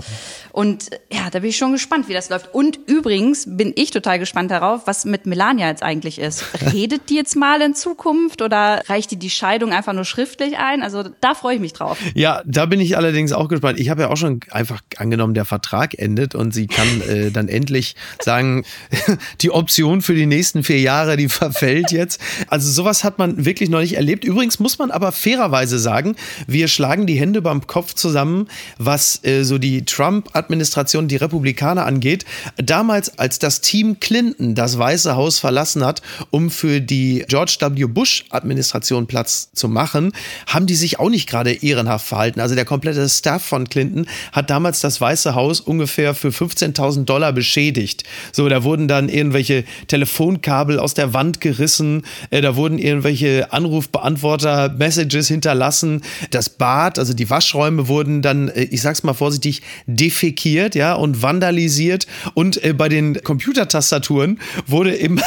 Und 0.52 0.75
Und 0.76 0.90
ja, 1.10 1.30
da 1.30 1.38
bin 1.38 1.48
ich 1.48 1.56
schon 1.56 1.72
gespannt, 1.72 2.06
wie 2.08 2.12
das 2.12 2.28
läuft. 2.28 2.52
Und 2.52 2.78
übrigens 2.86 3.46
bin 3.48 3.72
ich 3.76 3.92
total 3.92 4.18
gespannt 4.18 4.50
darauf, 4.50 4.86
was 4.86 5.06
mit 5.06 5.24
Melania 5.24 5.68
jetzt 5.68 5.82
eigentlich 5.82 6.18
ist. 6.18 6.44
Redet 6.74 7.08
die 7.08 7.14
jetzt 7.14 7.34
mal 7.34 7.62
in 7.62 7.74
Zukunft 7.74 8.42
oder 8.42 8.82
reicht 8.86 9.10
die 9.10 9.16
die 9.16 9.30
Scheidung 9.30 9.72
einfach 9.72 9.94
nur 9.94 10.04
schriftlich 10.04 10.58
ein? 10.58 10.82
Also 10.82 11.04
da 11.22 11.34
freue 11.34 11.54
ich 11.54 11.60
mich 11.62 11.72
drauf. 11.72 11.98
Ja, 12.14 12.42
da 12.44 12.66
bin 12.66 12.78
ich 12.78 12.98
allerdings 12.98 13.32
auch 13.32 13.48
gespannt. 13.48 13.80
Ich 13.80 13.88
habe 13.88 14.02
ja 14.02 14.08
auch 14.10 14.18
schon 14.18 14.40
einfach 14.50 14.82
angenommen, 14.98 15.32
der 15.32 15.46
Vertrag 15.46 15.98
endet 15.98 16.34
und 16.34 16.52
sie 16.52 16.66
kann 16.66 17.00
äh, 17.08 17.30
dann 17.30 17.48
endlich 17.48 17.96
sagen, 18.20 18.66
die 19.40 19.50
Option 19.50 20.02
für 20.02 20.14
die 20.14 20.26
nächsten 20.26 20.62
vier 20.62 20.80
Jahre, 20.80 21.16
die 21.16 21.30
verfällt 21.30 21.90
jetzt. 21.90 22.20
Also 22.48 22.70
sowas 22.70 23.02
hat 23.02 23.18
man 23.18 23.46
wirklich 23.46 23.70
noch 23.70 23.80
nicht 23.80 23.96
erlebt. 23.96 24.24
Übrigens 24.24 24.58
muss 24.58 24.78
man 24.78 24.90
aber 24.90 25.10
fairerweise 25.10 25.78
sagen, 25.78 26.16
wir 26.46 26.68
schlagen 26.68 27.06
die 27.06 27.18
Hände 27.18 27.40
beim 27.40 27.66
Kopf 27.66 27.94
zusammen, 27.94 28.48
was 28.76 29.24
äh, 29.24 29.42
so 29.42 29.56
die 29.56 29.86
Trump-Administration, 29.86 30.65
die 30.74 31.16
Republikaner 31.16 31.86
angeht. 31.86 32.24
Damals, 32.56 33.18
als 33.18 33.38
das 33.38 33.60
Team 33.60 34.00
Clinton 34.00 34.54
das 34.54 34.78
Weiße 34.78 35.16
Haus 35.16 35.38
verlassen 35.38 35.84
hat, 35.84 36.02
um 36.30 36.50
für 36.50 36.80
die 36.80 37.24
George 37.28 37.56
W. 37.60 37.84
Bush-Administration 37.84 39.06
Platz 39.06 39.50
zu 39.54 39.68
machen, 39.68 40.12
haben 40.46 40.66
die 40.66 40.74
sich 40.74 40.98
auch 40.98 41.10
nicht 41.10 41.28
gerade 41.28 41.52
ehrenhaft 41.52 42.06
verhalten. 42.06 42.40
Also 42.40 42.54
der 42.54 42.64
komplette 42.64 43.08
Staff 43.08 43.42
von 43.42 43.68
Clinton 43.68 44.06
hat 44.32 44.50
damals 44.50 44.80
das 44.80 45.00
Weiße 45.00 45.34
Haus 45.34 45.60
ungefähr 45.60 46.14
für 46.14 46.28
15.000 46.28 47.04
Dollar 47.04 47.32
beschädigt. 47.32 48.04
So, 48.32 48.48
da 48.48 48.64
wurden 48.64 48.88
dann 48.88 49.08
irgendwelche 49.08 49.64
Telefonkabel 49.88 50.78
aus 50.78 50.94
der 50.94 51.12
Wand 51.12 51.40
gerissen, 51.40 52.02
äh, 52.30 52.40
da 52.40 52.56
wurden 52.56 52.78
irgendwelche 52.78 53.52
Anrufbeantworter-Messages 53.52 55.28
hinterlassen. 55.28 56.02
Das 56.30 56.48
Bad, 56.48 56.98
also 56.98 57.14
die 57.14 57.28
Waschräume 57.30 57.88
wurden 57.88 58.22
dann, 58.22 58.48
äh, 58.48 58.64
ich 58.64 58.82
sag's 58.82 59.02
mal 59.02 59.14
vorsichtig, 59.14 59.62
defekiert, 59.86 60.55
ja, 60.56 60.94
und 60.94 61.22
vandalisiert. 61.22 62.06
Und 62.34 62.62
äh, 62.64 62.72
bei 62.72 62.88
den 62.88 63.22
Computertastaturen 63.22 64.40
wurde 64.66 64.94
im 64.94 65.20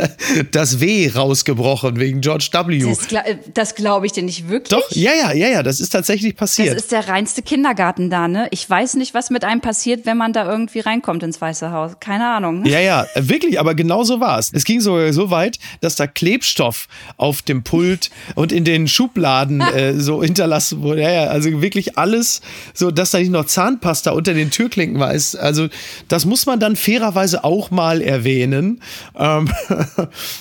das 0.52 0.80
W 0.80 1.10
rausgebrochen 1.14 1.98
wegen 1.98 2.20
George 2.20 2.48
W. 2.52 2.84
Das, 2.88 3.08
gla 3.08 3.22
das 3.52 3.74
glaube 3.74 4.06
ich 4.06 4.12
dir 4.12 4.22
nicht 4.22 4.48
wirklich. 4.48 4.68
Doch, 4.68 4.90
ja, 4.92 5.12
ja, 5.12 5.32
ja, 5.32 5.48
ja, 5.48 5.62
das 5.62 5.80
ist 5.80 5.90
tatsächlich 5.90 6.36
passiert. 6.36 6.74
Das 6.74 6.82
ist 6.82 6.92
der 6.92 7.08
reinste 7.08 7.42
Kindergarten 7.42 8.10
da, 8.10 8.28
ne? 8.28 8.48
Ich 8.50 8.68
weiß 8.68 8.94
nicht, 8.94 9.14
was 9.14 9.30
mit 9.30 9.44
einem 9.44 9.60
passiert, 9.60 10.06
wenn 10.06 10.16
man 10.16 10.32
da 10.32 10.50
irgendwie 10.50 10.80
reinkommt 10.80 11.22
ins 11.22 11.40
Weiße 11.40 11.70
Haus. 11.72 11.92
Keine 12.00 12.28
Ahnung. 12.28 12.64
Ja, 12.64 12.80
ja, 12.80 13.06
wirklich, 13.16 13.58
aber 13.60 13.74
genau 13.74 14.04
so 14.04 14.20
war 14.20 14.38
es. 14.38 14.52
Es 14.52 14.64
ging 14.64 14.80
sogar 14.80 15.12
so 15.12 15.30
weit, 15.30 15.58
dass 15.80 15.96
da 15.96 16.06
Klebstoff 16.06 16.88
auf 17.16 17.42
dem 17.42 17.62
Pult 17.62 18.10
und 18.34 18.52
in 18.52 18.64
den 18.64 18.88
Schubladen 18.88 19.60
äh, 19.74 19.94
so 19.94 20.22
hinterlassen 20.22 20.82
wurde. 20.82 21.02
Ja, 21.02 21.10
ja, 21.10 21.24
also 21.24 21.62
wirklich 21.62 21.98
alles, 21.98 22.40
so 22.74 22.90
dass 22.90 23.10
da 23.10 23.18
nicht 23.18 23.30
noch 23.30 23.46
Zahnpasta 23.46 24.10
unter 24.12 24.34
den 24.34 24.50
Türklinken 24.50 24.75
war. 24.76 25.14
Ist, 25.14 25.36
also 25.36 25.68
das 26.08 26.24
muss 26.24 26.46
man 26.46 26.60
dann 26.60 26.76
fairerweise 26.76 27.44
auch 27.44 27.70
mal 27.70 28.02
erwähnen. 28.02 28.82
Ähm, 29.16 29.48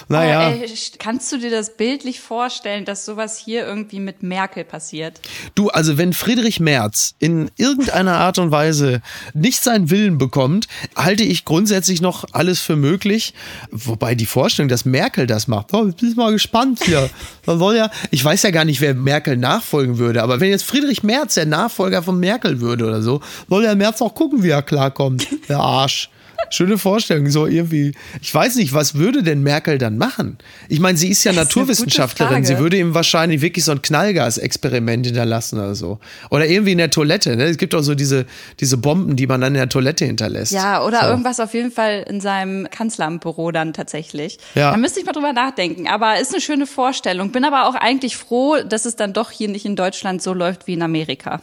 naja. 0.08 0.50
Oh, 0.50 0.62
ey, 0.62 0.70
kannst 1.00 1.32
du 1.32 1.38
dir 1.38 1.52
das 1.52 1.78
bildlich 1.78 2.20
vorstellen, 2.20 2.86
dass 2.86 3.06
sowas 3.06 3.38
hier 3.38 3.66
irgendwie 3.66 4.00
mit 4.00 4.24
Merkel 4.24 4.64
passiert? 4.64 5.22
Du, 5.56 5.70
also 5.70 5.98
wenn 5.98 6.14
Friedrich 6.14 6.60
Merz 6.60 7.16
in 7.20 7.52
irgendeiner 7.58 8.18
Art 8.18 8.40
und 8.40 8.52
Weise 8.52 9.02
nicht 9.34 9.62
seinen 9.64 9.90
Willen 9.90 10.18
bekommt, 10.18 10.68
halte 10.96 11.24
ich 11.24 11.46
grundsätzlich 11.46 12.02
noch 12.02 12.26
alles 12.32 12.60
für 12.60 12.76
möglich. 12.76 13.34
Wobei 13.72 14.16
die 14.16 14.26
Vorstellung, 14.26 14.70
dass 14.70 14.86
Merkel 14.86 15.28
das 15.28 15.48
macht, 15.48 15.74
oh, 15.74 15.88
ich 15.88 15.96
bin 15.96 16.14
mal 16.16 16.32
gespannt 16.32 16.82
hier. 16.84 17.10
Man 17.46 17.60
soll 17.60 17.76
ja, 17.76 17.92
ich 18.12 18.24
weiß 18.24 18.44
ja 18.44 18.52
gar 18.52 18.66
nicht, 18.66 18.82
wer 18.82 18.94
Merkel 18.94 19.38
nachfolgen 19.38 19.98
würde, 19.98 20.24
aber 20.24 20.40
wenn 20.40 20.50
jetzt 20.50 20.64
Friedrich 20.64 21.04
Merz 21.04 21.36
der 21.36 21.46
Nachfolger 21.46 22.04
von 22.04 22.20
Merkel 22.20 22.60
würde 22.62 22.86
oder 22.86 23.02
so, 23.02 23.22
soll 23.50 23.64
der 23.64 23.76
Merz 23.76 24.02
auch 24.02 24.16
gucken, 24.16 24.25
wie 24.34 24.50
er 24.50 24.62
klarkommt. 24.62 25.28
Der 25.50 25.60
Arsch. 25.60 26.10
Schöne 26.50 26.78
Vorstellung, 26.78 27.30
so 27.30 27.48
irgendwie. 27.48 27.94
Ich 28.22 28.34
weiß 28.34 28.56
nicht, 28.58 28.74
was 28.74 28.96
würde 28.96 29.24
denn 29.24 29.42
Merkel 29.42 29.78
dann 29.78 29.98
machen? 29.98 30.38
Ich 30.70 30.80
meine, 30.80 30.98
sie 30.98 31.10
ist 31.10 31.24
ja 31.24 31.32
das 31.32 31.46
Naturwissenschaftlerin. 31.46 32.44
Ist 32.44 32.50
sie 32.50 32.60
würde 32.60 32.78
ihm 32.78 32.94
wahrscheinlich 32.94 33.42
wirklich 33.42 33.66
so 33.66 33.72
ein 33.72 33.82
Knallgas-Experiment 33.82 35.08
hinterlassen 35.08 35.60
oder 35.60 35.76
so. 35.76 36.00
Oder 36.30 36.48
irgendwie 36.48 36.74
in 36.74 36.78
der 36.78 36.92
Toilette. 36.92 37.36
Ne? 37.36 37.46
Es 37.46 37.58
gibt 37.58 37.74
auch 37.74 37.82
so 37.82 37.96
diese, 37.96 38.26
diese 38.60 38.78
Bomben, 38.78 39.16
die 39.16 39.28
man 39.28 39.42
dann 39.42 39.56
in 39.56 39.60
der 39.60 39.70
Toilette 39.70 40.06
hinterlässt. 40.06 40.52
Ja, 40.52 40.84
oder 40.84 41.02
so. 41.02 41.08
irgendwas 41.08 41.40
auf 41.40 41.54
jeden 41.54 41.72
Fall 41.72 42.06
in 42.08 42.22
seinem 42.22 42.70
Kanzleramtbüro 42.70 43.52
dann 43.52 43.74
tatsächlich. 43.74 44.38
Ja. 44.54 44.72
Da 44.72 44.78
müsste 44.78 45.00
ich 45.00 45.06
mal 45.06 45.14
drüber 45.14 45.34
nachdenken. 45.34 45.88
Aber 45.88 46.20
ist 46.20 46.32
eine 46.32 46.42
schöne 46.42 46.68
Vorstellung. 46.68 47.32
Bin 47.32 47.44
aber 47.44 47.68
auch 47.68 47.76
eigentlich 47.76 48.18
froh, 48.18 48.58
dass 48.58 48.86
es 48.86 48.96
dann 48.96 49.14
doch 49.14 49.32
hier 49.32 49.48
nicht 49.48 49.66
in 49.66 49.76
Deutschland 49.76 50.22
so 50.22 50.34
läuft 50.34 50.68
wie 50.68 50.74
in 50.74 50.82
Amerika. 50.82 51.42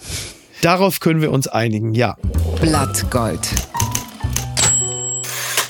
Darauf 0.62 1.00
können 1.00 1.20
wir 1.20 1.32
uns 1.32 1.48
einigen, 1.48 1.92
ja. 1.92 2.16
Blattgold. 2.62 3.71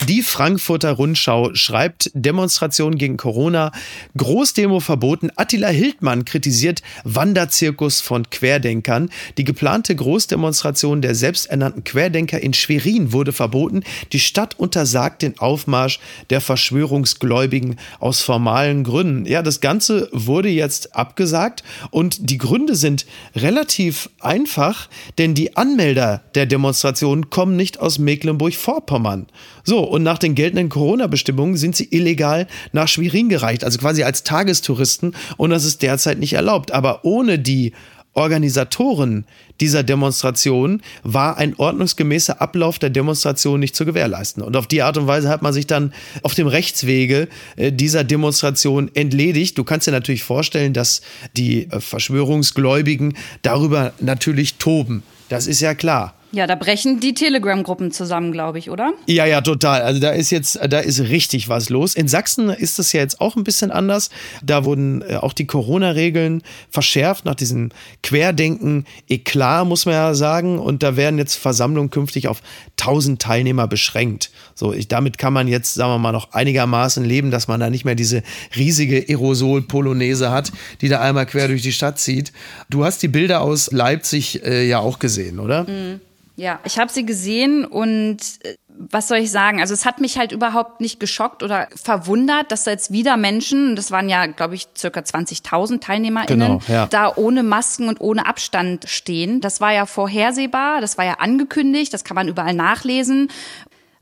Die 0.09 0.23
Frankfurter 0.23 0.91
Rundschau 0.91 1.55
schreibt 1.55 2.11
Demonstration 2.13 2.99
gegen 2.99 3.17
Corona, 3.17 3.71
Großdemo 4.17 4.81
verboten. 4.81 5.31
Attila 5.37 5.69
Hildmann 5.69 6.25
kritisiert 6.25 6.83
Wanderzirkus 7.05 8.01
von 8.01 8.29
Querdenkern. 8.29 9.11
Die 9.39 9.45
geplante 9.45 9.95
Großdemonstration 9.95 11.03
der 11.03 11.15
selbsternannten 11.15 11.85
Querdenker 11.85 12.41
in 12.41 12.53
Schwerin 12.53 13.13
wurde 13.13 13.33
verboten. 13.33 13.85
Die 14.13 14.19
Stadt 14.19 14.59
untersagt 14.59 15.23
den 15.23 15.39
Aufmarsch 15.39 16.01
der 16.31 16.41
Verschwörungsgläubigen 16.41 17.77
aus 18.01 18.23
formalen 18.23 18.83
Gründen. 18.83 19.25
Ja, 19.27 19.43
das 19.43 19.61
Ganze 19.61 20.09
wurde 20.11 20.49
jetzt 20.49 20.97
abgesagt 20.97 21.63
und 21.93 22.29
die 22.29 22.39
Gründe 22.39 22.75
sind 22.75 23.07
relativ 23.37 24.11
einfach, 24.19 24.89
denn 25.19 25.35
die 25.35 25.57
Anmelder 25.57 26.25
der 26.35 26.47
Demonstration 26.47 27.31
kommen 27.31 27.55
nicht 27.55 27.79
aus 27.79 28.01
Mecklenburg-Vorpommern. 28.01 29.29
So, 29.65 29.92
und 29.93 30.03
nach 30.03 30.17
den 30.17 30.35
geltenden 30.35 30.71
Corona-Bestimmungen 30.71 31.59
sind 31.59 31.77
sie 31.77 31.87
illegal 31.91 32.47
nach 32.73 32.89
Schwerin 32.89 33.29
gereicht, 33.29 33.63
also 33.63 33.79
quasi 33.79 34.05
als 34.05 34.23
Tagestouristen 34.23 35.15
und 35.37 35.51
das 35.51 35.67
ist 35.67 35.83
derzeit 35.83 36.19
nicht 36.19 36.33
erlaubt. 36.33 36.73
Aber 36.73 37.05
ohne 37.05 37.39
die 37.39 37.75
Organisatoren 38.15 39.27
dieser 39.61 39.83
Demonstration 39.83 40.81
war 41.03 41.37
ein 41.37 41.55
ordnungsgemäßer 41.59 42.41
Ablauf 42.41 42.79
der 42.79 42.89
Demonstration 42.89 43.61
nicht 43.61 43.77
zu 43.77 43.85
gewährleisten. 43.85 44.43
Und 44.43 44.57
auf 44.57 44.67
die 44.67 44.81
Art 44.81 44.97
und 44.97 45.09
Weise 45.09 45.29
hat 45.29 45.43
man 45.43 45.53
sich 45.53 45.67
dann 45.67 45.93
auf 46.23 46.35
dem 46.35 46.47
Rechtswege 46.47 47.29
äh, 47.57 47.71
dieser 47.71 48.03
Demonstration 48.03 48.91
entledigt. 48.95 49.59
Du 49.59 49.65
kannst 49.65 49.87
dir 49.87 49.93
natürlich 49.93 50.25
vorstellen, 50.25 50.73
dass 50.73 51.03
die 51.37 51.71
äh, 51.71 51.81
Verschwörungsgläubigen 51.81 53.15
darüber 53.43 53.93
natürlich 54.01 54.55
toben. 54.55 55.03
Das 55.29 55.47
ist 55.47 55.61
ja 55.61 55.75
klar. 55.75 56.15
Ja, 56.35 56.47
da 56.47 56.55
brechen 56.55 56.99
die 56.99 57.13
Telegram-Gruppen 57.13 57.93
zusammen, 57.93 58.33
glaube 58.33 58.59
ich, 58.59 58.71
oder? 58.71 58.95
Ja, 59.07 59.27
ja, 59.27 59.43
total. 59.43 59.83
Also 59.83 60.01
da 60.01 60.11
ist 60.11 60.31
jetzt, 60.31 60.59
da 60.67 60.79
ist 60.79 61.01
richtig 61.01 61.51
was 61.51 61.69
los. 61.69 61.95
In 61.95 62.09
Sachsen 62.09 62.49
ist 62.49 62.79
das 62.79 62.95
ja 62.95 63.01
jetzt 63.01 63.21
auch 63.21 63.37
ein 63.37 63.45
bisschen 63.45 63.71
anders. 63.71 64.09
Da 64.43 64.65
wurden 64.65 65.03
äh, 65.03 65.17
auch 65.17 65.35
die 65.35 65.47
Corona-Regeln 65.47 66.43
verschärft 66.71 67.27
nach 67.27 67.35
diesem 67.35 67.69
Querdenken. 68.03 68.87
Eklat, 69.11 69.67
muss 69.67 69.85
man 69.85 69.95
ja 69.95 70.15
sagen. 70.15 70.59
Und 70.59 70.83
da 70.83 70.97
werden 70.97 71.19
jetzt 71.19 71.35
Versammlungen 71.35 71.91
künftig 71.91 72.29
auf 72.29 72.41
1000 72.81 73.21
Teilnehmer 73.21 73.69
beschränkt. 73.69 74.31
So, 74.55 74.73
ich, 74.73 74.89
damit 74.89 75.19
kann 75.19 75.35
man 75.35 75.49
jetzt, 75.49 75.75
sagen 75.75 75.93
wir 75.93 75.99
mal, 75.99 76.13
noch 76.13 76.33
einigermaßen 76.33 77.05
leben, 77.05 77.31
dass 77.31 77.47
man 77.47 77.61
da 77.61 77.69
nicht 77.69 77.85
mehr 77.85 77.95
diese 77.95 78.23
riesige 78.57 79.05
Aerosol-Polonaise 79.07 80.31
hat, 80.31 80.51
die 80.81 80.89
da 80.89 81.01
einmal 81.03 81.27
quer 81.27 81.49
durch 81.49 81.61
die 81.61 81.73
Stadt 81.73 81.99
zieht. 81.99 82.33
Du 82.71 82.87
hast 82.87 83.03
die 83.03 83.09
Bilder 83.09 83.43
aus 83.43 83.71
Leipzig 83.71 84.43
äh, 84.47 84.67
ja 84.67 84.79
auch 84.79 84.99
gesehen, 84.99 85.39
oder? 85.39 85.65
Mhm. 85.65 86.01
Ja, 86.37 86.61
ich 86.65 86.79
habe 86.79 86.91
sie 86.91 87.05
gesehen 87.05 87.65
und 87.65 88.19
äh, 88.43 88.57
was 88.69 89.09
soll 89.09 89.19
ich 89.19 89.31
sagen? 89.31 89.61
Also 89.61 89.75
es 89.75 89.85
hat 89.85 90.01
mich 90.01 90.19
halt 90.19 90.33
überhaupt 90.33 90.81
nicht 90.81 90.99
geschockt 90.99 91.43
oder 91.43 91.69
verwundert, 91.75 92.51
dass 92.51 92.65
da 92.65 92.71
jetzt 92.71 92.91
wieder 92.91 93.17
Menschen, 93.17 93.77
das 93.77 93.91
waren 93.91 94.09
ja, 94.09 94.27
glaube 94.27 94.55
ich, 94.55 94.69
circa 94.77 95.01
20.000 95.01 95.81
TeilnehmerInnen, 95.81 96.59
Genau, 96.59 96.61
ja. 96.69 96.87
da 96.87 97.15
ohne 97.15 97.43
Masken 97.43 97.89
und 97.89 98.01
ohne 98.01 98.27
Abstand 98.27 98.89
stehen. 98.89 99.41
Das 99.41 99.61
war 99.61 99.73
ja 99.73 99.87
vorhersehbar, 99.87 100.81
das 100.81 100.97
war 100.99 101.05
ja 101.05 101.15
angekündigt, 101.15 101.93
das 101.93 102.05
kann 102.05 102.15
man 102.15 102.29
überall 102.29 102.55
nachlesen. 102.55 103.31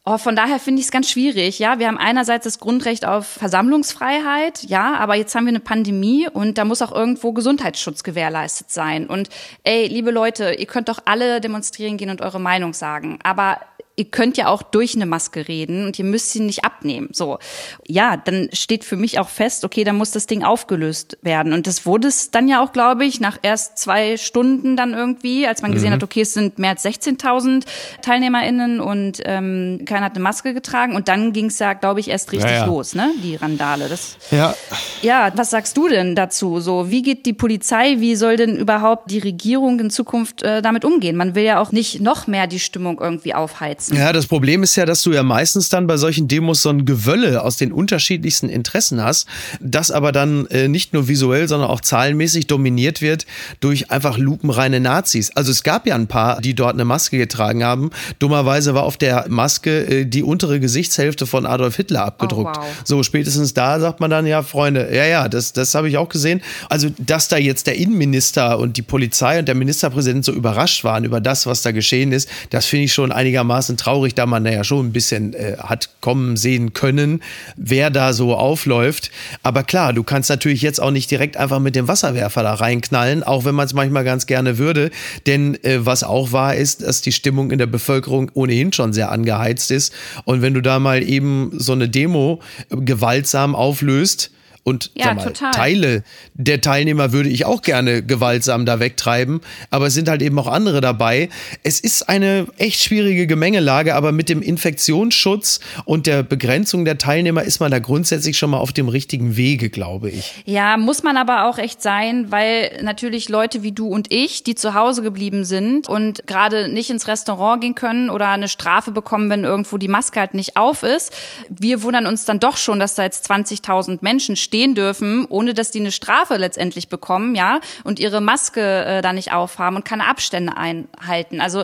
Oh, 0.07 0.17
von 0.17 0.35
daher 0.35 0.59
finde 0.59 0.81
ich 0.81 0.87
es 0.87 0.93
ganz 0.93 1.11
schwierig. 1.11 1.59
Ja, 1.59 1.79
wir 1.79 1.87
haben 1.87 1.99
einerseits 1.99 2.45
das 2.45 2.59
Grundrecht 2.59 3.05
auf 3.05 3.27
Versammlungsfreiheit, 3.27 4.63
ja, 4.63 4.95
aber 4.95 5.15
jetzt 5.15 5.35
haben 5.35 5.45
wir 5.45 5.51
eine 5.51 5.61
Pandemie 5.61 6.27
und 6.27 6.57
da 6.57 6.65
muss 6.65 6.81
auch 6.81 6.93
irgendwo 6.93 7.33
Gesundheitsschutz 7.33 8.03
gewährleistet 8.03 8.71
sein. 8.71 9.07
Und 9.07 9.29
ey, 9.63 9.87
liebe 9.89 10.11
Leute, 10.11 10.55
ihr 10.55 10.65
könnt 10.65 10.89
doch 10.89 11.01
alle 11.05 11.43
demonstrieren 11.43 11.99
gehen 11.99 12.09
und 12.09 12.23
eure 12.23 12.41
Meinung 12.41 12.73
sagen, 12.73 13.19
aber 13.23 13.61
ihr 14.01 14.07
könnt 14.07 14.39
ja 14.39 14.49
auch 14.49 14.63
durch 14.63 14.95
eine 14.95 15.05
Maske 15.05 15.47
reden 15.47 15.85
und 15.85 15.99
ihr 15.99 16.07
müsst 16.07 16.31
sie 16.31 16.41
nicht 16.41 16.65
abnehmen. 16.65 17.11
So, 17.13 17.39
ja, 17.87 18.17
dann 18.17 18.49
steht 18.55 18.83
für 18.83 18.97
mich 18.97 19.19
auch 19.19 19.29
fest, 19.29 19.63
okay, 19.63 19.85
dann 19.85 19.97
muss 19.97 20.11
das 20.11 20.27
Ding 20.27 20.43
aufgelöst 20.43 21.19
werden. 21.21 21.53
Und 21.53 21.67
das 21.67 21.85
wurde 21.85 22.09
es 22.09 22.31
dann 22.31 22.49
ja 22.49 22.65
auch, 22.65 22.73
glaube 22.73 23.05
ich, 23.05 23.21
nach 23.21 23.39
erst 23.43 23.77
zwei 23.77 24.17
Stunden 24.17 24.75
dann 24.75 24.95
irgendwie, 24.95 25.47
als 25.47 25.61
man 25.61 25.73
gesehen 25.73 25.91
mhm. 25.91 25.95
hat, 25.95 26.03
okay, 26.03 26.23
es 26.23 26.33
sind 26.33 26.59
mehr 26.59 26.71
als 26.71 26.83
16.000 26.83 27.65
TeilnehmerInnen 28.01 28.81
und 28.81 29.21
ähm, 29.27 29.83
keiner 29.85 30.07
hat 30.07 30.15
eine 30.15 30.23
Maske 30.23 30.55
getragen. 30.55 30.97
Und 30.97 31.09
dann 31.09 31.35
ging 31.35 31.47
es 31.47 31.59
ja, 31.59 31.75
glaube 31.75 32.01
ich, 32.01 32.09
erst 32.09 32.33
richtig 32.33 32.51
ja, 32.51 32.59
ja. 32.59 32.65
los, 32.65 32.95
ne? 32.95 33.13
Die 33.23 33.37
Randale. 33.37 33.89
Das, 33.91 34.17
ja. 34.31 34.55
Ja, 35.03 35.31
was 35.35 35.51
sagst 35.51 35.77
du 35.77 35.89
denn 35.89 36.15
dazu? 36.15 36.61
So, 36.61 36.91
wie 36.91 37.03
geht 37.03 37.27
die 37.27 37.35
Polizei, 37.35 37.97
wie 37.99 38.17
soll 38.17 38.37
denn 38.37 38.57
überhaupt 38.57 39.11
die 39.11 39.19
Regierung 39.19 39.79
in 39.79 39.91
Zukunft 39.91 40.43
äh, 40.43 40.63
damit 40.63 40.87
umgehen? 40.87 41.17
Man 41.17 41.35
will 41.35 41.45
ja 41.45 41.61
auch 41.61 41.71
nicht 41.71 42.01
noch 42.01 42.27
mehr 42.27 42.47
die 42.47 42.61
Stimmung 42.61 42.99
irgendwie 42.99 43.35
aufheizen. 43.35 43.90
Ja, 43.93 44.13
das 44.13 44.27
Problem 44.27 44.63
ist 44.63 44.77
ja, 44.77 44.87
dass 44.87 45.03
du 45.03 45.13
ja 45.13 45.23
meistens 45.23 45.69
dann 45.69 45.87
bei 45.87 45.97
solchen 45.97 46.29
Demos 46.29 46.63
so 46.63 46.69
ein 46.69 46.85
Gewölle 46.85 47.43
aus 47.43 47.57
den 47.57 47.73
unterschiedlichsten 47.73 48.49
Interessen 48.49 49.03
hast, 49.03 49.27
das 49.61 49.91
aber 49.91 50.13
dann 50.13 50.47
äh, 50.47 50.69
nicht 50.69 50.93
nur 50.93 51.09
visuell, 51.09 51.49
sondern 51.49 51.69
auch 51.69 51.81
zahlenmäßig 51.81 52.47
dominiert 52.47 53.03
wird 53.03 53.27
durch 53.59 53.91
einfach 53.91 54.17
lupenreine 54.17 54.81
Nazis. 54.81 55.35
Also 55.35 55.51
es 55.51 55.63
gab 55.63 55.87
ja 55.87 55.95
ein 55.97 56.07
paar, 56.07 56.41
die 56.41 56.55
dort 56.55 56.75
eine 56.75 56.85
Maske 56.85 57.19
getragen 57.19 57.65
haben. 57.65 57.91
Dummerweise 58.19 58.75
war 58.75 58.85
auf 58.85 58.97
der 58.97 59.27
Maske 59.29 59.87
äh, 59.87 60.05
die 60.05 60.23
untere 60.23 60.61
Gesichtshälfte 60.61 61.27
von 61.27 61.45
Adolf 61.45 61.77
Hitler 61.77 62.05
abgedruckt. 62.05 62.57
Oh, 62.59 62.63
wow. 62.63 62.83
So 62.85 63.03
spätestens 63.03 63.55
da 63.55 63.81
sagt 63.81 64.01
man 64.01 64.11
dann 64.11 64.27
ja, 64.27 64.43
Freunde, 64.43 64.95
ja, 64.95 65.05
ja, 65.05 65.29
das, 65.29 65.53
das 65.53 65.75
habe 65.75 65.89
ich 65.89 65.99
auch 65.99 66.09
gesehen. 66.09 66.43
Also, 66.69 66.89
dass 66.99 67.29
da 67.29 67.37
jetzt 67.37 67.67
der 67.67 67.77
Innenminister 67.77 68.59
und 68.59 68.77
die 68.77 68.83
Polizei 68.83 69.39
und 69.39 69.49
der 69.49 69.55
Ministerpräsident 69.55 70.25
so 70.25 70.33
überrascht 70.33 70.85
waren 70.85 71.05
über 71.05 71.21
das, 71.21 71.47
was 71.47 71.63
da 71.63 71.73
geschehen 71.73 72.13
ist, 72.13 72.29
das 72.51 72.67
finde 72.67 72.85
ich 72.85 72.95
schon 72.95 73.11
einigermaßen 73.11 73.70
traurig, 73.77 74.15
da 74.15 74.27
man 74.27 74.45
ja 74.47 74.65
schon 74.65 74.87
ein 74.87 74.93
bisschen 74.93 75.35
äh, 75.35 75.57
hat 75.59 75.91
kommen 76.01 76.37
sehen 76.37 76.73
können, 76.73 77.23
wer 77.57 77.91
da 77.91 78.13
so 78.13 78.35
aufläuft. 78.35 79.11
Aber 79.43 79.63
klar, 79.63 79.93
du 79.93 80.03
kannst 80.03 80.31
natürlich 80.31 80.63
jetzt 80.63 80.81
auch 80.81 80.91
nicht 80.91 81.11
direkt 81.11 81.37
einfach 81.37 81.59
mit 81.59 81.77
dem 81.77 81.89
Wasserwerfer 81.89 82.43
da 82.43 82.55
reinknallen, 82.55 83.23
auch 83.23 83.45
wenn 83.45 83.55
man 83.55 83.67
es 83.67 83.75
manchmal 83.75 84.05
ganz 84.05 84.27
gerne 84.27 84.59
würde. 84.59 84.91
Denn 85.27 85.63
äh, 85.65 85.85
was 85.85 86.03
auch 86.03 86.33
wahr 86.33 86.55
ist, 86.55 86.83
dass 86.83 87.01
die 87.03 87.13
Stimmung 87.13 87.51
in 87.51 87.59
der 87.59 87.67
Bevölkerung 87.67 88.31
ohnehin 88.35 88.73
schon 88.73 88.93
sehr 88.93 89.11
angeheizt 89.13 89.71
ist. 89.71 89.93
Und 90.25 90.43
wenn 90.43 90.55
du 90.55 90.63
da 90.63 90.79
mal 90.79 91.03
eben 91.03 91.53
so 91.55 91.73
eine 91.73 91.89
Demo 91.89 92.41
gewaltsam 92.71 93.55
auflöst, 93.55 94.31
und 94.63 94.91
ja, 94.95 95.15
mal, 95.15 95.33
Teile 95.33 96.05
der 96.35 96.61
Teilnehmer 96.61 97.13
würde 97.13 97.31
ich 97.31 97.47
auch 97.47 97.63
gerne 97.63 98.03
gewaltsam 98.03 98.67
da 98.67 98.79
wegtreiben, 98.79 99.41
aber 99.71 99.87
es 99.87 99.95
sind 99.95 100.09
halt 100.09 100.21
eben 100.21 100.39
auch 100.39 100.47
andere 100.47 100.83
dabei. 100.83 101.31
Es 101.63 101.81
ist 101.81 102.09
eine 102.09 102.47
echt 102.59 102.83
schwierige 102.83 103.27
Gemengelage, 103.27 103.95
aber 103.95 104.13
mit 104.13 104.29
dem 104.29 104.43
Infektionsschutz 104.43 105.61
und 105.87 106.07
der 106.07 106.23
Begrenzung 106.23 106.85
der 106.85 106.99
Teilnehmer 106.99 107.43
ist 107.43 107.61
man 107.61 107.71
da 107.71 107.79
grundsätzlich 107.79 108.37
schon 108.37 108.51
mal 108.51 108.59
auf 108.59 108.73
dem 108.73 108.89
richtigen 108.89 109.37
Wege, 109.37 109.71
glaube 109.71 110.11
ich. 110.11 110.35
Ja, 110.45 110.77
muss 110.77 111.03
man 111.03 111.17
aber 111.17 111.49
auch 111.49 111.59
echt 111.59 111.81
sein, 111.81 112.31
weil 112.31 112.81
natürlich 112.83 113.31
Leute 113.31 113.63
wie 113.63 113.73
du 113.73 113.89
und 113.89 114.13
ich, 114.13 114.45
die 114.45 114.55
zu 114.55 114.75
Hause 114.75 115.03
geblieben 115.03 115.45
sind 115.45 115.89
und 115.89 116.27
gerade 116.27 116.69
nicht 116.69 116.91
ins 116.91 117.09
Restaurant 117.09 117.63
gehen 117.63 117.75
können 117.75 118.11
oder 118.11 118.29
eine 118.29 118.49
Strafe 118.49 118.91
bekommen, 118.91 119.31
wenn 119.31 119.45
irgendwo 119.45 119.79
die 119.79 119.89
Maske 119.89 120.21
halt 120.21 120.35
nicht 120.35 120.57
auf 120.57 120.83
ist, 120.83 121.13
wir 121.49 121.83
wundern 121.83 122.07
uns 122.07 122.27
dann 122.27 122.41
doch 122.41 122.59
schon, 122.59 122.79
dass 122.79 122.95
da 122.95 123.05
jetzt 123.05 123.31
20.000 123.31 123.99
Menschen 124.03 124.37
stehen 124.37 124.50
stehen 124.51 124.75
dürfen, 124.75 125.27
ohne 125.29 125.55
dass 125.55 125.71
die 125.71 125.79
eine 125.79 125.93
Strafe 125.93 126.37
letztendlich 126.37 126.89
bekommen, 126.89 127.37
ja, 127.37 127.61
und 127.85 128.01
ihre 128.01 128.21
Maske 128.21 128.85
äh, 128.85 129.01
da 129.01 129.13
nicht 129.13 129.33
aufhaben 129.33 129.77
und 129.77 129.85
keine 129.85 130.09
Abstände 130.09 130.57
einhalten. 130.57 131.41
Also 131.41 131.63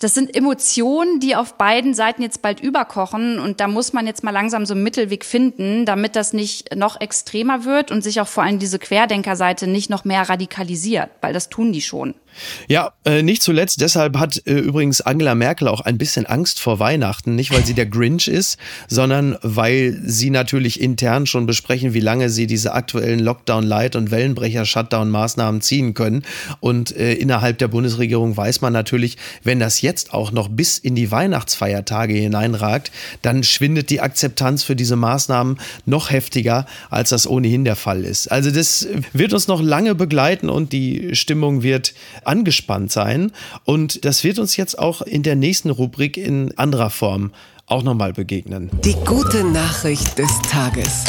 das 0.00 0.14
sind 0.14 0.34
Emotionen, 0.34 1.20
die 1.20 1.36
auf 1.36 1.58
beiden 1.58 1.92
Seiten 1.92 2.22
jetzt 2.22 2.40
bald 2.40 2.60
überkochen 2.60 3.38
und 3.38 3.60
da 3.60 3.68
muss 3.68 3.92
man 3.92 4.06
jetzt 4.06 4.24
mal 4.24 4.30
langsam 4.30 4.64
so 4.64 4.72
einen 4.72 4.82
Mittelweg 4.82 5.26
finden, 5.26 5.84
damit 5.84 6.16
das 6.16 6.32
nicht 6.32 6.74
noch 6.74 6.98
extremer 7.02 7.66
wird 7.66 7.90
und 7.90 8.00
sich 8.00 8.18
auch 8.22 8.28
vor 8.28 8.44
allem 8.44 8.58
diese 8.58 8.78
Querdenkerseite 8.78 9.66
nicht 9.66 9.90
noch 9.90 10.06
mehr 10.06 10.26
radikalisiert, 10.26 11.10
weil 11.20 11.34
das 11.34 11.50
tun 11.50 11.70
die 11.70 11.82
schon. 11.82 12.14
Ja, 12.68 12.92
äh, 13.04 13.22
nicht 13.22 13.42
zuletzt 13.42 13.80
deshalb 13.80 14.18
hat 14.18 14.42
äh, 14.46 14.54
übrigens 14.54 15.00
Angela 15.00 15.34
Merkel 15.34 15.68
auch 15.68 15.80
ein 15.80 15.98
bisschen 15.98 16.26
Angst 16.26 16.60
vor 16.60 16.78
Weihnachten, 16.78 17.34
nicht 17.34 17.52
weil 17.52 17.64
sie 17.64 17.74
der 17.74 17.86
Grinch 17.86 18.28
ist, 18.28 18.58
sondern 18.88 19.36
weil 19.42 19.98
sie 20.04 20.30
natürlich 20.30 20.80
intern 20.80 21.26
schon 21.26 21.46
besprechen, 21.46 21.94
wie 21.94 22.00
lange 22.00 22.30
sie 22.30 22.46
diese 22.46 22.72
aktuellen 22.72 23.20
Lockdown-Light- 23.20 23.96
und 23.96 24.10
Wellenbrecher-Shutdown-Maßnahmen 24.10 25.60
ziehen 25.60 25.94
können. 25.94 26.24
Und 26.60 26.96
äh, 26.96 27.14
innerhalb 27.14 27.58
der 27.58 27.68
Bundesregierung 27.68 28.36
weiß 28.36 28.60
man 28.60 28.72
natürlich, 28.72 29.16
wenn 29.42 29.60
das 29.60 29.82
jetzt 29.82 30.12
auch 30.12 30.32
noch 30.32 30.48
bis 30.48 30.78
in 30.78 30.94
die 30.94 31.10
Weihnachtsfeiertage 31.10 32.14
hineinragt, 32.14 32.90
dann 33.22 33.42
schwindet 33.42 33.90
die 33.90 34.00
Akzeptanz 34.00 34.62
für 34.62 34.76
diese 34.76 34.96
Maßnahmen 34.96 35.58
noch 35.84 36.10
heftiger, 36.10 36.66
als 36.90 37.10
das 37.10 37.26
ohnehin 37.26 37.64
der 37.64 37.76
Fall 37.76 38.04
ist. 38.04 38.30
Also 38.30 38.50
das 38.50 38.88
wird 39.12 39.32
uns 39.32 39.48
noch 39.48 39.62
lange 39.62 39.94
begleiten 39.94 40.48
und 40.48 40.72
die 40.72 41.14
Stimmung 41.14 41.62
wird 41.62 41.94
angespannt 42.26 42.92
sein. 42.92 43.32
Und 43.64 44.04
das 44.04 44.24
wird 44.24 44.38
uns 44.38 44.56
jetzt 44.56 44.78
auch 44.78 45.02
in 45.02 45.22
der 45.22 45.36
nächsten 45.36 45.70
Rubrik 45.70 46.16
in 46.16 46.56
anderer 46.58 46.90
Form 46.90 47.32
auch 47.66 47.82
nochmal 47.82 48.12
begegnen. 48.12 48.70
Die 48.84 48.94
gute 49.04 49.44
Nachricht 49.44 50.18
des 50.18 50.30
Tages 50.42 51.04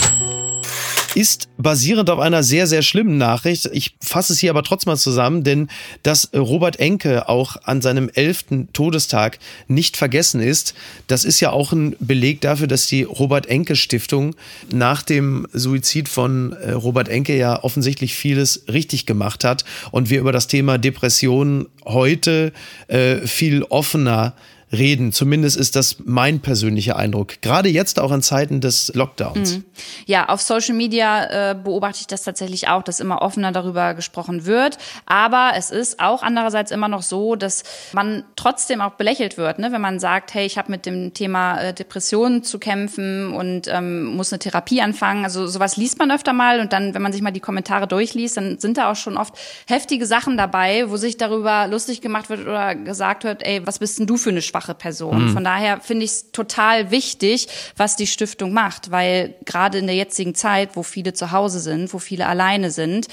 ist 1.18 1.50
basierend 1.58 2.12
auf 2.12 2.20
einer 2.20 2.44
sehr, 2.44 2.68
sehr 2.68 2.84
schlimmen 2.84 3.18
Nachricht. 3.18 3.68
Ich 3.74 3.96
fasse 4.00 4.34
es 4.34 4.40
hier 4.40 4.52
aber 4.52 4.62
trotzdem 4.62 4.92
mal 4.92 4.98
zusammen, 4.98 5.44
denn 5.44 5.68
dass 6.04 6.30
Robert 6.32 6.80
Enke 6.80 7.28
auch 7.28 7.58
an 7.64 7.82
seinem 7.82 8.12
elften 8.14 8.72
Todestag 8.72 9.40
nicht 9.68 9.98
vergessen 9.98 10.42
ist, 10.42 10.76
das 11.08 11.26
ist 11.26 11.40
ja 11.40 11.50
auch 11.50 11.72
ein 11.72 11.96
Beleg 12.00 12.42
dafür, 12.42 12.68
dass 12.68 12.86
die 12.86 13.02
Robert 13.02 13.48
Enke 13.48 13.76
Stiftung 13.76 14.36
nach 14.72 15.02
dem 15.02 15.48
Suizid 15.54 16.08
von 16.08 16.54
äh, 16.54 16.74
Robert 16.74 17.10
Enke 17.10 17.36
ja 17.36 17.64
offensichtlich 17.64 18.14
vieles 18.14 18.66
richtig 18.72 19.08
gemacht 19.08 19.44
hat 19.44 19.66
und 19.90 20.12
wir 20.12 20.20
über 20.20 20.32
das 20.32 20.46
Thema 20.46 20.78
Depression 20.78 21.68
heute 21.84 22.54
äh, 22.90 23.26
viel 23.26 23.64
offener 23.64 24.36
reden. 24.72 25.14
Zumindest 25.14 25.56
ist 25.56 25.76
das 25.76 25.98
mein 26.04 26.42
persönlicher 26.42 26.98
Eindruck. 26.98 27.42
Gerade 27.42 27.70
jetzt 27.70 28.00
auch 28.00 28.12
in 28.12 28.22
Zeiten 28.22 28.60
des 28.60 28.92
Lockdowns. 28.94 29.58
Mhm. 29.58 29.66
Ja, 30.06 30.28
auf 30.28 30.42
Social 30.42 30.76
Media 30.76 31.52
äh, 31.52 31.56
beobachte 31.56 32.00
ich 32.02 32.08
das 32.08 32.24
tatsächlich 32.24 32.68
auch, 32.68 32.84
dass 32.84 33.00
immer 33.00 33.22
offener 33.22 33.52
darüber 33.52 33.94
gesprochen 33.94 34.46
wird. 34.46 34.78
Aber 35.06 35.52
es 35.56 35.72
ist 35.72 36.02
auch 36.02 36.22
andererseits 36.22 36.72
immer 36.72 36.90
noch 36.90 37.02
so, 37.02 37.36
dass 37.36 37.64
man 37.94 38.26
trotzdem 38.36 38.82
auch 38.82 38.94
belächelt 38.94 39.38
wird, 39.38 39.60
ne? 39.60 39.72
wenn 39.72 39.82
man 39.82 40.00
sagt, 40.00 40.34
hey, 40.34 40.46
ich 40.46 40.58
habe 40.58 40.72
mit 40.72 40.86
dem 40.86 41.14
Thema 41.14 41.62
äh, 41.62 41.74
Depressionen 41.74 42.44
zu 42.44 42.60
kämpfen 42.60 43.34
und 43.34 43.68
ähm, 43.68 44.06
muss 44.06 44.34
eine 44.34 44.40
Therapie 44.40 44.82
anfangen. 44.82 45.24
Also 45.24 45.48
sowas 45.48 45.78
liest 45.78 45.98
man 45.98 46.12
öfter 46.12 46.34
mal 46.34 46.60
und 46.60 46.74
dann, 46.74 46.94
wenn 46.94 47.02
man 47.02 47.14
sich 47.14 47.22
mal 47.22 47.32
die 47.32 47.40
Kommentare 47.40 47.88
durchliest, 47.88 48.36
dann 48.36 48.60
sind 48.60 48.78
da 48.78 48.92
auch 48.92 48.96
schon 48.98 49.16
oft 49.16 49.34
heftige 49.66 50.06
Sachen 50.06 50.36
dabei, 50.36 50.90
wo 50.90 50.98
sich 50.98 51.16
darüber 51.16 51.68
lustig 51.68 52.02
gemacht 52.02 52.30
wird 52.30 52.42
oder 52.42 52.76
gesagt 52.76 53.24
wird, 53.24 53.46
ey, 53.46 53.66
was 53.66 53.80
bist 53.80 54.00
denn 54.00 54.08
du 54.08 54.18
für 54.18 54.30
eine 54.30 54.42
Schwachstelle? 54.42 54.57
Schwache 54.58 54.74
Person. 54.74 55.30
Mhm. 55.30 55.34
Von 55.34 55.44
daher 55.44 55.80
finde 55.80 56.06
ich 56.06 56.12
es 56.12 56.32
total 56.32 56.92
wichtig, 56.92 57.48
was 57.76 57.96
die 57.96 58.08
Stiftung 58.08 58.54
macht, 58.54 58.92
weil 58.92 59.36
gerade 59.46 59.78
in 59.78 59.88
der 59.88 59.96
jetzigen 59.96 60.36
Zeit, 60.36 60.72
wo 60.74 60.84
viele 60.84 61.14
zu 61.14 61.32
Hause 61.32 61.60
sind, 61.60 61.94
wo 61.94 62.00
viele 62.00 62.28
alleine 62.28 62.72
sind, 62.72 63.08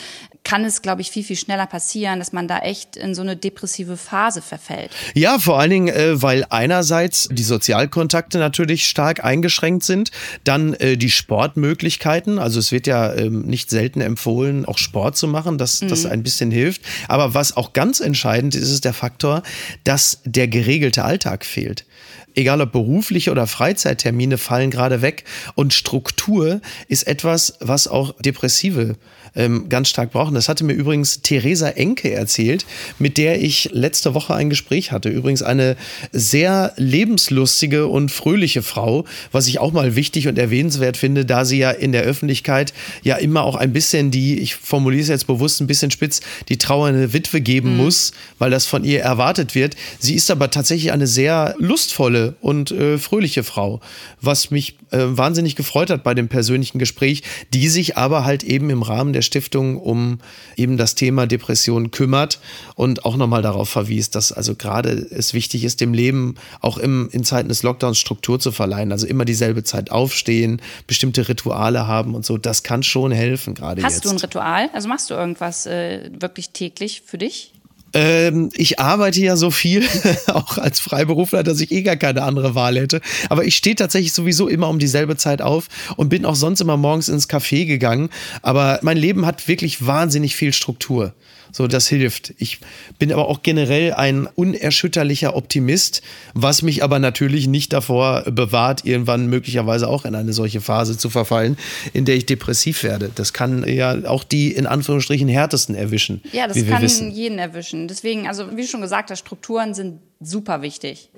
kann 0.45 0.65
es, 0.65 0.83
glaube 0.83 1.01
ich, 1.01 1.11
viel, 1.11 1.25
viel 1.25 1.37
schneller 1.37 1.67
passieren, 1.67 2.19
dass 2.19 2.33
man 2.33 2.47
da 2.47 2.59
echt 2.59 2.97
in 2.97 3.15
so 3.15 3.23
eine 3.23 3.35
depressive 3.35 3.97
Phase 3.97 4.43
verfällt. 4.43 4.91
Ja, 5.15 5.39
vor 5.39 5.59
allen 5.59 5.71
Dingen, 5.71 5.89
äh, 5.89 6.21
weil 6.21 6.45
einerseits 6.51 7.29
die 7.33 7.43
Sozialkontakte 7.43 8.39
natürlich 8.39 8.87
stark 8.87 9.25
eingeschränkt 9.25 9.85
sind, 9.85 10.11
dann 10.45 10.75
äh, 10.75 10.99
die 10.99 11.11
Sportmöglichkeiten. 11.11 12.39
Also 12.39 12.59
es 12.59 12.73
wird 12.73 12.87
ja 12.87 13.15
ähm, 13.15 13.43
nicht 13.47 13.71
selten 13.71 14.03
empfohlen, 14.03 14.67
auch 14.67 14.77
Sport 14.77 15.17
zu 15.17 15.29
machen, 15.29 15.57
dass 15.57 15.81
mhm. 15.81 15.89
das 15.89 16.05
ein 16.05 16.23
bisschen 16.23 16.51
hilft. 16.51 16.83
Aber 17.09 17.33
was 17.33 17.57
auch 17.57 17.73
ganz 17.73 18.01
entscheidend 18.01 18.55
ist, 18.55 18.71
ist 18.71 18.85
der 18.85 18.95
Faktor, 18.95 19.43
dass 19.85 20.21
der 20.25 20.47
geregelte 20.47 21.05
Alltag 21.05 21.34
fehlt. 21.43 21.87
Egal 22.35 22.61
ob 22.61 22.73
berufliche 22.73 23.31
oder 23.31 23.47
Freizeittermine 23.47 24.39
fallen 24.39 24.71
gerade 24.71 25.03
weg. 25.03 25.25
Und 25.55 25.73
Struktur 25.73 26.61
ist 26.89 27.07
etwas, 27.07 27.55
was 27.61 27.89
auch 27.89 28.15
Depressive 28.21 28.97
ähm, 29.37 29.69
ganz 29.69 29.89
stark 29.89 30.13
brauchen. 30.13 30.35
Das 30.35 30.49
hatte 30.49 30.65
mir 30.65 30.75
übrigens 30.75 31.23
Theresa 31.23 31.69
Enke 31.69 32.13
erzählt, 32.13 32.67
mit 32.99 33.19
der 33.19 33.43
ich 33.43 33.71
letzte 33.73 34.15
Woche 34.15 34.35
ein 34.35 34.51
Gespräch 34.51 34.93
hatte. 34.93 35.09
Übrigens 35.09 35.43
eine 35.43 35.77
sehr 36.13 36.73
lebenslustige 36.77 37.87
und 37.87 38.11
fröhliche 38.11 38.63
Frau, 38.63 39.05
was 39.33 39.47
ich 39.47 39.59
auch 39.59 39.73
mal 39.73 39.97
wichtig 39.97 40.29
und 40.29 40.39
erwähnenswert 40.39 40.97
finde, 40.97 41.25
da 41.25 41.45
sie 41.45 41.59
ja 41.59 41.71
in 41.71 41.93
der 41.93 42.03
Öffentlichkeit 42.03 42.73
ja 43.03 43.17
immer 43.17 43.43
auch 43.43 43.57
ein 43.57 43.73
bisschen 43.73 44.11
die, 44.11 44.39
ich 44.39 44.55
formuliere 44.55 45.03
es 45.03 45.09
jetzt 45.09 45.27
bewusst 45.27 45.61
ein 45.61 45.67
bisschen 45.67 45.91
spitz, 45.91 46.21
die 46.49 46.59
trauernde 46.59 47.13
Witwe 47.13 47.41
geben 47.41 47.73
mhm. 47.73 47.85
muss, 47.85 48.13
weil 48.39 48.51
das 48.51 48.67
von 48.67 48.85
ihr 48.85 49.01
erwartet 49.01 49.55
wird. 49.55 49.77
Sie 49.99 50.15
ist 50.15 50.31
aber 50.31 50.51
tatsächlich 50.51 50.93
eine 50.93 51.07
sehr 51.07 51.55
lustvolle 51.59 52.37
und 52.41 52.71
äh, 52.71 52.99
fröhliche 52.99 53.43
Frau, 53.43 53.81
was 54.21 54.51
mich 54.51 54.77
äh, 54.91 54.99
wahnsinnig 55.01 55.57
gefreut 55.57 55.91
hat 55.91 56.05
bei 56.05 56.15
dem 56.15 56.29
persönlichen 56.29 56.79
Gespräch, 56.79 57.23
die 57.53 57.69
sich 57.69 57.97
aber 57.97 58.25
halt 58.25 58.43
eben 58.43 58.71
im 58.71 58.83
Rahmen 58.83 59.13
der 59.13 59.23
Stiftung 59.25 59.77
um 59.77 60.19
eben 60.57 60.77
das 60.77 60.95
Thema 60.95 61.27
Depression 61.27 61.91
kümmert 61.91 62.39
und 62.75 63.05
auch 63.05 63.17
nochmal 63.17 63.43
darauf 63.43 63.69
verwies, 63.69 64.11
dass 64.11 64.33
also 64.33 64.55
gerade 64.55 64.91
es 64.91 65.35
wichtig 65.35 65.65
ist, 65.65 65.81
dem 65.81 65.95
Leben 65.95 66.37
auch 66.61 66.79
im, 66.79 67.09
in 67.11 67.25
Zeiten 67.25 67.49
des 67.49 67.63
Lockdowns 67.63 67.99
Struktur 67.99 68.39
zu 68.39 68.53
verleihen. 68.53 68.93
Also 68.93 69.07
immer 69.07 69.25
dieselbe 69.25 69.65
Zeit 69.65 69.91
aufstehen, 69.91 70.61
bestimmte 70.87 71.29
Rituale 71.29 71.87
haben 71.87 72.15
und 72.15 72.25
so. 72.25 72.39
Das 72.39 72.63
kann 72.63 72.83
schon 72.83 73.13
helfen, 73.13 73.55
gerade 73.55 73.83
Hast 73.83 73.95
jetzt. 73.95 74.05
du 74.05 74.11
ein 74.11 74.19
Ritual? 74.19 74.71
Also 74.73 74.89
machst 74.89 75.11
du 75.11 75.15
irgendwas 75.15 75.67
äh, 75.67 76.11
wirklich 76.19 76.51
täglich 76.51 77.03
für 77.05 77.19
dich? 77.19 77.54
Ähm, 77.95 78.51
ich 78.55 78.81
arbeite 78.81 79.21
ja 79.21 79.37
so 79.37 79.51
viel, 79.51 79.85
auch 80.27 80.59
als 80.59 80.81
Freiberufler, 80.81 81.43
dass 81.43 81.61
ich 81.61 81.71
eh 81.71 81.83
gar 81.83 81.97
keine 81.97 82.23
andere 82.23 82.55
Wahl 82.55 82.77
hätte. 82.77 83.01
Aber 83.31 83.45
ich 83.45 83.57
stehe 83.57 83.77
tatsächlich 83.77 84.13
sowieso 84.13 84.49
immer 84.49 84.69
um 84.69 84.79
dieselbe 84.79 85.17
Zeit 85.17 85.41
auf 85.41 85.69
und 85.97 86.09
bin 86.09 86.27
auch 86.27 86.35
sonst 86.35 86.61
immer 86.61 86.77
morgens 86.77 87.09
ins 87.09 87.29
Café 87.29 87.65
gegangen. 87.65 88.11
Aber 88.43 88.81
mein 88.83 88.97
Leben 88.97 89.25
hat 89.25 89.49
wirklich 89.49 89.87
wahnsinnig 89.87 90.35
viel 90.35 90.53
Struktur. 90.53 91.15
So, 91.55 91.69
das 91.69 91.87
hilft. 91.87 92.35
Ich 92.39 92.59
bin 92.99 93.13
aber 93.13 93.29
auch 93.29 93.45
generell 93.45 93.93
ein 93.93 94.27
unerschütterlicher 94.27 95.37
Optimist, 95.37 96.03
was 96.35 96.63
mich 96.63 96.83
aber 96.83 96.99
natürlich 96.99 97.47
nicht 97.47 97.73
davor 97.73 98.23
bewahrt, 98.23 98.85
irgendwann 98.85 99.29
möglicherweise 99.29 99.87
auch 99.87 100.05
in 100.05 100.17
eine 100.17 100.33
solche 100.33 100.61
Phase 100.61 100.99
zu 100.99 101.11
verfallen, 101.11 101.57
in 101.93 102.07
der 102.07 102.17
ich 102.17 102.27
depressiv 102.27 102.83
werde. 102.83 103.09
Das 103.15 103.33
kann 103.33 103.65
ja 103.69 104.05
auch 104.05 104.25
die 104.25 104.51
in 104.51 104.67
Anführungsstrichen 104.67 105.29
härtesten 105.29 105.77
erwischen. 105.77 106.23
Ja, 106.33 106.49
das 106.49 106.57
kann 106.67 106.83
wissen. 106.83 107.13
jeden 107.13 107.39
erwischen. 107.39 107.87
Deswegen, 107.87 108.27
also 108.27 108.57
wie 108.57 108.67
schon 108.67 108.81
gesagt, 108.81 109.13
hast, 109.13 109.21
Strukturen 109.21 109.75
sind 109.75 110.01
super 110.19 110.61
wichtig. 110.61 111.09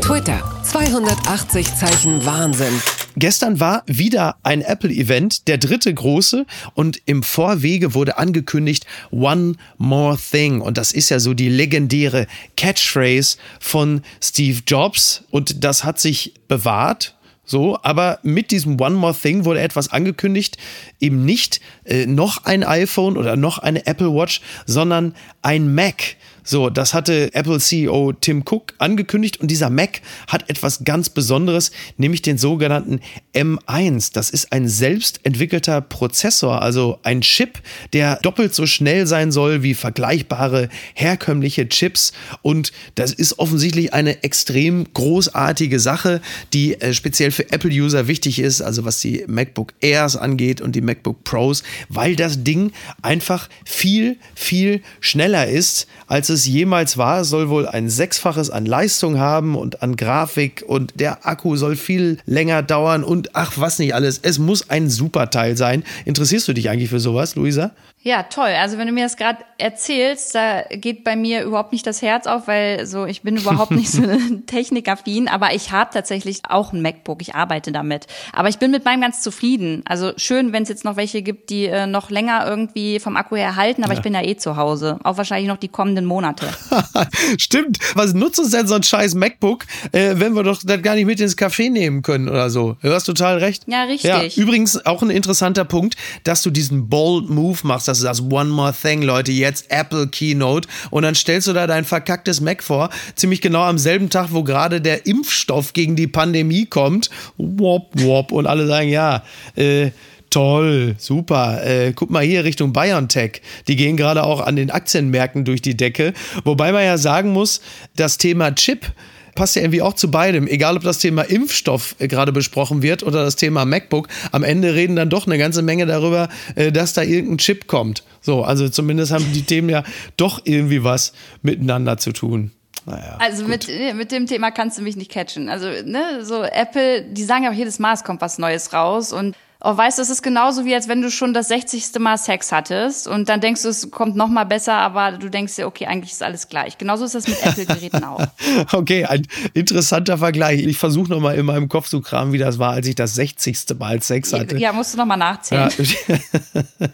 Twitter, 0.00 0.42
280 0.64 1.72
Zeichen 1.76 2.26
Wahnsinn. 2.26 2.74
Gestern 3.18 3.60
war 3.60 3.82
wieder 3.86 4.36
ein 4.42 4.60
Apple-Event, 4.60 5.48
der 5.48 5.56
dritte 5.56 5.92
große, 5.92 6.44
und 6.74 7.00
im 7.06 7.22
Vorwege 7.22 7.94
wurde 7.94 8.18
angekündigt 8.18 8.86
One 9.10 9.54
More 9.78 10.18
Thing. 10.18 10.60
Und 10.60 10.76
das 10.76 10.92
ist 10.92 11.08
ja 11.08 11.18
so 11.18 11.32
die 11.32 11.48
legendäre 11.48 12.26
Catchphrase 12.56 13.38
von 13.58 14.02
Steve 14.22 14.60
Jobs. 14.66 15.24
Und 15.30 15.64
das 15.64 15.82
hat 15.82 15.98
sich 15.98 16.34
bewahrt. 16.46 17.16
So, 17.48 17.78
aber 17.82 18.18
mit 18.22 18.50
diesem 18.50 18.78
One 18.78 18.96
More 18.96 19.14
Thing 19.14 19.44
wurde 19.44 19.60
etwas 19.60 19.88
angekündigt, 19.88 20.58
eben 21.00 21.24
nicht 21.24 21.60
äh, 21.86 22.06
noch 22.06 22.44
ein 22.44 22.64
iPhone 22.64 23.16
oder 23.16 23.36
noch 23.36 23.58
eine 23.58 23.86
Apple 23.86 24.12
Watch, 24.12 24.40
sondern 24.66 25.14
ein 25.42 25.74
Mac. 25.74 26.16
So, 26.48 26.70
das 26.70 26.94
hatte 26.94 27.34
Apple 27.34 27.58
CEO 27.58 28.12
Tim 28.12 28.44
Cook 28.48 28.74
angekündigt 28.78 29.40
und 29.40 29.50
dieser 29.50 29.68
Mac 29.68 30.00
hat 30.28 30.48
etwas 30.48 30.84
ganz 30.84 31.08
Besonderes, 31.08 31.72
nämlich 31.96 32.22
den 32.22 32.38
sogenannten 32.38 33.00
M1. 33.34 34.12
Das 34.12 34.30
ist 34.30 34.52
ein 34.52 34.68
selbstentwickelter 34.68 35.80
Prozessor, 35.80 36.62
also 36.62 37.00
ein 37.02 37.22
Chip, 37.22 37.60
der 37.92 38.20
doppelt 38.22 38.54
so 38.54 38.64
schnell 38.64 39.08
sein 39.08 39.32
soll 39.32 39.64
wie 39.64 39.74
vergleichbare 39.74 40.68
herkömmliche 40.94 41.68
Chips 41.68 42.12
und 42.42 42.70
das 42.94 43.12
ist 43.12 43.40
offensichtlich 43.40 43.92
eine 43.92 44.22
extrem 44.22 44.86
großartige 44.94 45.80
Sache, 45.80 46.20
die 46.52 46.80
äh, 46.80 46.94
speziell 46.94 47.32
für 47.32 47.50
Apple-User 47.50 48.06
wichtig 48.06 48.38
ist, 48.38 48.62
also 48.62 48.84
was 48.84 49.00
die 49.00 49.24
MacBook 49.26 49.74
Airs 49.80 50.14
angeht 50.14 50.60
und 50.60 50.76
die 50.76 50.80
MacBook 50.80 51.24
Pros, 51.24 51.64
weil 51.88 52.14
das 52.14 52.44
Ding 52.44 52.72
einfach 53.02 53.48
viel, 53.64 54.16
viel 54.34 54.82
schneller 55.00 55.48
ist, 55.48 55.88
als 56.06 56.28
es 56.28 56.36
es 56.36 56.46
jemals 56.46 56.98
war, 56.98 57.24
soll 57.24 57.48
wohl 57.48 57.66
ein 57.66 57.88
Sechsfaches 57.88 58.50
an 58.50 58.66
Leistung 58.66 59.18
haben 59.18 59.56
und 59.56 59.82
an 59.82 59.96
Grafik 59.96 60.62
und 60.66 61.00
der 61.00 61.26
Akku 61.26 61.56
soll 61.56 61.76
viel 61.76 62.18
länger 62.26 62.62
dauern 62.62 63.02
und 63.02 63.34
ach, 63.34 63.54
was 63.56 63.78
nicht 63.78 63.94
alles. 63.94 64.20
Es 64.22 64.38
muss 64.38 64.70
ein 64.70 64.88
super 64.90 65.30
Teil 65.30 65.56
sein. 65.56 65.82
Interessierst 66.04 66.46
du 66.46 66.52
dich 66.52 66.68
eigentlich 66.68 66.90
für 66.90 67.00
sowas, 67.00 67.34
Luisa? 67.34 67.72
Ja, 68.06 68.22
toll. 68.22 68.50
Also 68.50 68.78
wenn 68.78 68.86
du 68.86 68.92
mir 68.92 69.02
das 69.02 69.16
gerade 69.16 69.38
erzählst, 69.58 70.32
da 70.36 70.62
geht 70.70 71.02
bei 71.02 71.16
mir 71.16 71.42
überhaupt 71.42 71.72
nicht 71.72 71.84
das 71.88 72.02
Herz 72.02 72.28
auf, 72.28 72.46
weil 72.46 72.86
so 72.86 73.04
ich 73.04 73.22
bin 73.22 73.36
überhaupt 73.36 73.72
nicht 73.72 73.90
so 73.90 74.00
technikaffin, 74.46 75.26
aber 75.26 75.54
ich 75.54 75.72
habe 75.72 75.90
tatsächlich 75.92 76.42
auch 76.48 76.72
ein 76.72 76.82
MacBook. 76.82 77.20
Ich 77.20 77.34
arbeite 77.34 77.72
damit, 77.72 78.06
aber 78.32 78.48
ich 78.48 78.58
bin 78.58 78.70
mit 78.70 78.84
meinem 78.84 79.00
ganz 79.00 79.22
zufrieden. 79.22 79.82
Also 79.86 80.12
schön, 80.18 80.52
wenn 80.52 80.62
es 80.62 80.68
jetzt 80.68 80.84
noch 80.84 80.94
welche 80.94 81.20
gibt, 81.20 81.50
die 81.50 81.64
äh, 81.64 81.88
noch 81.88 82.08
länger 82.10 82.46
irgendwie 82.46 83.00
vom 83.00 83.16
Akku 83.16 83.34
her 83.34 83.56
halten, 83.56 83.82
aber 83.82 83.94
ja. 83.94 83.98
ich 83.98 84.04
bin 84.04 84.14
ja 84.14 84.22
eh 84.22 84.36
zu 84.36 84.56
Hause, 84.56 85.00
auch 85.02 85.16
wahrscheinlich 85.16 85.48
noch 85.48 85.56
die 85.56 85.66
kommenden 85.66 86.04
Monate. 86.04 86.46
Stimmt. 87.38 87.78
Was 87.96 88.14
nutzt 88.14 88.38
uns 88.38 88.52
denn 88.52 88.68
so 88.68 88.76
ein 88.76 88.84
scheiß 88.84 89.16
MacBook, 89.16 89.64
äh, 89.90 90.14
wenn 90.14 90.34
wir 90.34 90.44
doch 90.44 90.62
das 90.62 90.80
gar 90.80 90.94
nicht 90.94 91.06
mit 91.06 91.20
ins 91.20 91.36
Café 91.36 91.70
nehmen 91.70 92.02
können 92.02 92.28
oder 92.28 92.50
so? 92.50 92.76
Du 92.82 92.92
hast 92.92 93.02
total 93.02 93.38
recht. 93.38 93.64
Ja, 93.66 93.82
richtig. 93.82 94.08
Ja, 94.08 94.22
übrigens 94.40 94.86
auch 94.86 95.02
ein 95.02 95.10
interessanter 95.10 95.64
Punkt, 95.64 95.96
dass 96.22 96.42
du 96.42 96.50
diesen 96.50 96.88
bold 96.88 97.28
Move 97.28 97.58
machst 97.64 97.95
du 97.98 98.02
sagst, 98.02 98.22
One 98.30 98.50
More 98.50 98.74
Thing, 98.74 99.02
Leute, 99.02 99.32
jetzt 99.32 99.66
Apple 99.70 100.08
Keynote 100.08 100.68
und 100.90 101.02
dann 101.02 101.14
stellst 101.14 101.48
du 101.48 101.52
da 101.52 101.66
dein 101.66 101.84
verkacktes 101.84 102.40
Mac 102.40 102.62
vor, 102.62 102.90
ziemlich 103.14 103.40
genau 103.40 103.62
am 103.62 103.78
selben 103.78 104.10
Tag, 104.10 104.28
wo 104.30 104.42
gerade 104.42 104.80
der 104.80 105.06
Impfstoff 105.06 105.72
gegen 105.72 105.96
die 105.96 106.06
Pandemie 106.06 106.66
kommt. 106.66 107.10
Wop, 107.36 107.90
wop. 107.94 108.32
Und 108.32 108.46
alle 108.46 108.66
sagen, 108.66 108.88
ja, 108.88 109.22
äh, 109.54 109.90
Toll, 110.30 110.96
super. 110.98 111.64
Äh, 111.64 111.92
guck 111.94 112.10
mal 112.10 112.22
hier 112.22 112.44
Richtung 112.44 112.72
BioNTech. 112.72 113.42
Die 113.68 113.76
gehen 113.76 113.96
gerade 113.96 114.24
auch 114.24 114.40
an 114.40 114.56
den 114.56 114.70
Aktienmärkten 114.70 115.44
durch 115.44 115.62
die 115.62 115.76
Decke. 115.76 116.12
Wobei 116.44 116.72
man 116.72 116.84
ja 116.84 116.98
sagen 116.98 117.32
muss, 117.32 117.60
das 117.94 118.18
Thema 118.18 118.54
Chip 118.54 118.92
passt 119.36 119.54
ja 119.54 119.62
irgendwie 119.62 119.82
auch 119.82 119.94
zu 119.94 120.10
beidem. 120.10 120.48
Egal, 120.48 120.76
ob 120.76 120.82
das 120.82 120.98
Thema 120.98 121.22
Impfstoff 121.22 121.94
äh, 122.00 122.08
gerade 122.08 122.32
besprochen 122.32 122.82
wird 122.82 123.04
oder 123.04 123.22
das 123.22 123.36
Thema 123.36 123.64
MacBook. 123.64 124.08
Am 124.32 124.42
Ende 124.42 124.74
reden 124.74 124.96
dann 124.96 125.08
doch 125.08 125.26
eine 125.26 125.38
ganze 125.38 125.62
Menge 125.62 125.86
darüber, 125.86 126.28
äh, 126.56 126.72
dass 126.72 126.92
da 126.92 127.02
irgendein 127.02 127.38
Chip 127.38 127.68
kommt. 127.68 128.02
So, 128.20 128.42
also 128.42 128.68
zumindest 128.68 129.12
haben 129.12 129.32
die 129.32 129.42
Themen 129.42 129.68
ja 129.68 129.84
doch 130.16 130.40
irgendwie 130.44 130.82
was 130.82 131.12
miteinander 131.42 131.98
zu 131.98 132.12
tun. 132.12 132.50
Naja, 132.86 133.16
also 133.18 133.44
mit, 133.44 133.68
mit 133.96 134.12
dem 134.12 134.26
Thema 134.26 134.50
kannst 134.50 134.78
du 134.78 134.82
mich 134.82 134.96
nicht 134.96 135.10
catchen. 135.10 135.48
Also, 135.48 135.66
ne, 135.84 136.24
so 136.24 136.42
Apple, 136.42 137.02
die 137.02 137.24
sagen 137.24 137.44
ja 137.44 137.50
auch 137.50 137.54
jedes 137.54 137.78
Mal, 137.78 137.94
es 137.94 138.04
kommt 138.04 138.20
was 138.20 138.38
Neues 138.38 138.72
raus 138.72 139.12
und 139.12 139.34
Oh, 139.68 139.76
weißt 139.76 139.98
du, 139.98 140.02
es 140.02 140.10
ist 140.10 140.22
genauso 140.22 140.64
wie 140.64 140.76
als 140.76 140.86
wenn 140.86 141.02
du 141.02 141.10
schon 141.10 141.34
das 141.34 141.48
60. 141.48 141.98
Mal 141.98 142.18
Sex 142.18 142.52
hattest 142.52 143.08
und 143.08 143.28
dann 143.28 143.40
denkst 143.40 143.62
du, 143.62 143.68
es 143.68 143.90
kommt 143.90 144.14
noch 144.14 144.28
mal 144.28 144.44
besser, 144.44 144.74
aber 144.74 145.18
du 145.18 145.28
denkst 145.28 145.56
dir, 145.56 145.66
okay, 145.66 145.86
eigentlich 145.86 146.12
ist 146.12 146.22
alles 146.22 146.48
gleich. 146.48 146.78
Genauso 146.78 147.04
ist 147.04 147.16
das 147.16 147.26
mit 147.26 147.44
Apple-Geräten 147.44 148.04
auch. 148.04 148.24
okay, 148.72 149.06
ein 149.06 149.26
interessanter 149.54 150.18
Vergleich. 150.18 150.64
Ich 150.64 150.78
versuche 150.78 151.10
noch 151.10 151.18
mal 151.18 151.34
in 151.34 151.46
meinem 151.46 151.68
Kopf 151.68 151.88
zu 151.88 152.00
kramen, 152.00 152.32
wie 152.32 152.38
das 152.38 152.60
war, 152.60 152.74
als 152.74 152.86
ich 152.86 152.94
das 152.94 153.16
60. 153.16 153.76
Mal 153.76 154.00
Sex 154.00 154.32
hatte. 154.32 154.56
Ja, 154.56 154.72
musst 154.72 154.94
du 154.94 154.98
noch 154.98 155.06
mal 155.06 155.16
nachzählen. 155.16 155.68
Ja, 156.06 156.88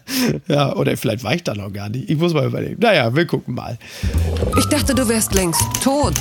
ja 0.47 0.75
oder 0.75 0.97
vielleicht 0.97 1.23
war 1.23 1.35
ich 1.35 1.43
da 1.43 1.53
noch 1.53 1.71
gar 1.71 1.89
nicht. 1.89 2.09
Ich 2.09 2.17
muss 2.17 2.33
mal 2.33 2.47
überlegen. 2.47 2.77
Naja, 2.79 3.15
wir 3.15 3.27
gucken 3.27 3.53
mal. 3.53 3.77
Ich 4.57 4.65
dachte, 4.65 4.95
du 4.95 5.07
wärst 5.07 5.35
längst 5.35 5.61
tot. 5.83 6.15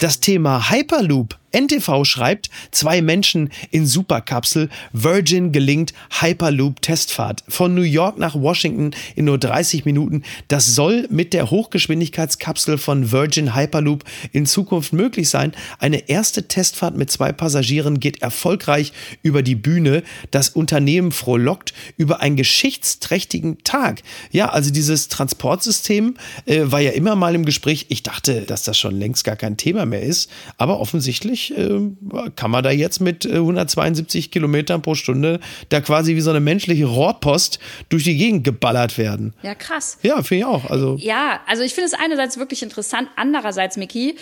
Das 0.00 0.18
Thema 0.18 0.70
Hyperloop 0.70 1.39
NTV 1.52 2.04
schreibt, 2.04 2.50
zwei 2.70 3.02
Menschen 3.02 3.50
in 3.70 3.86
Superkapsel, 3.86 4.68
Virgin 4.92 5.52
gelingt 5.52 5.92
Hyperloop-Testfahrt 6.20 7.44
von 7.48 7.74
New 7.74 7.82
York 7.82 8.18
nach 8.18 8.34
Washington 8.34 8.92
in 9.16 9.24
nur 9.24 9.38
30 9.38 9.84
Minuten. 9.84 10.22
Das 10.48 10.74
soll 10.74 11.06
mit 11.10 11.32
der 11.32 11.50
Hochgeschwindigkeitskapsel 11.50 12.78
von 12.78 13.10
Virgin 13.10 13.54
Hyperloop 13.54 14.04
in 14.32 14.46
Zukunft 14.46 14.92
möglich 14.92 15.28
sein. 15.28 15.52
Eine 15.78 16.08
erste 16.08 16.48
Testfahrt 16.48 16.96
mit 16.96 17.10
zwei 17.10 17.32
Passagieren 17.32 18.00
geht 18.00 18.22
erfolgreich 18.22 18.92
über 19.22 19.42
die 19.42 19.56
Bühne. 19.56 20.02
Das 20.30 20.50
Unternehmen 20.50 21.12
frohlockt 21.12 21.74
über 21.96 22.20
einen 22.20 22.36
geschichtsträchtigen 22.36 23.58
Tag. 23.64 24.02
Ja, 24.30 24.50
also 24.50 24.70
dieses 24.70 25.08
Transportsystem 25.08 26.14
äh, 26.46 26.60
war 26.64 26.80
ja 26.80 26.92
immer 26.92 27.16
mal 27.16 27.34
im 27.34 27.44
Gespräch. 27.44 27.86
Ich 27.88 28.02
dachte, 28.02 28.42
dass 28.42 28.62
das 28.62 28.78
schon 28.78 28.96
längst 28.98 29.24
gar 29.24 29.36
kein 29.36 29.56
Thema 29.56 29.86
mehr 29.86 30.02
ist, 30.02 30.30
aber 30.56 30.80
offensichtlich 30.80 31.39
tatsächlich 31.40 31.56
äh, 31.56 32.30
kann 32.36 32.50
man 32.50 32.62
da 32.62 32.70
jetzt 32.70 33.00
mit 33.00 33.24
äh, 33.24 33.34
172 33.34 34.30
Kilometern 34.30 34.82
pro 34.82 34.94
Stunde 34.94 35.40
da 35.68 35.80
quasi 35.80 36.16
wie 36.16 36.20
so 36.20 36.30
eine 36.30 36.40
menschliche 36.40 36.86
Rohrpost 36.86 37.58
durch 37.88 38.04
die 38.04 38.16
Gegend 38.16 38.44
geballert 38.44 38.98
werden. 38.98 39.34
Ja, 39.42 39.54
krass. 39.54 39.98
Ja, 40.02 40.22
finde 40.22 40.40
ich 40.40 40.44
auch. 40.44 40.70
Also 40.70 40.96
ja, 40.98 41.40
also 41.46 41.62
ich 41.62 41.74
finde 41.74 41.88
es 41.88 41.94
einerseits 41.94 42.38
wirklich 42.38 42.62
interessant, 42.62 43.08
andererseits, 43.16 43.76
Miki, 43.76 44.16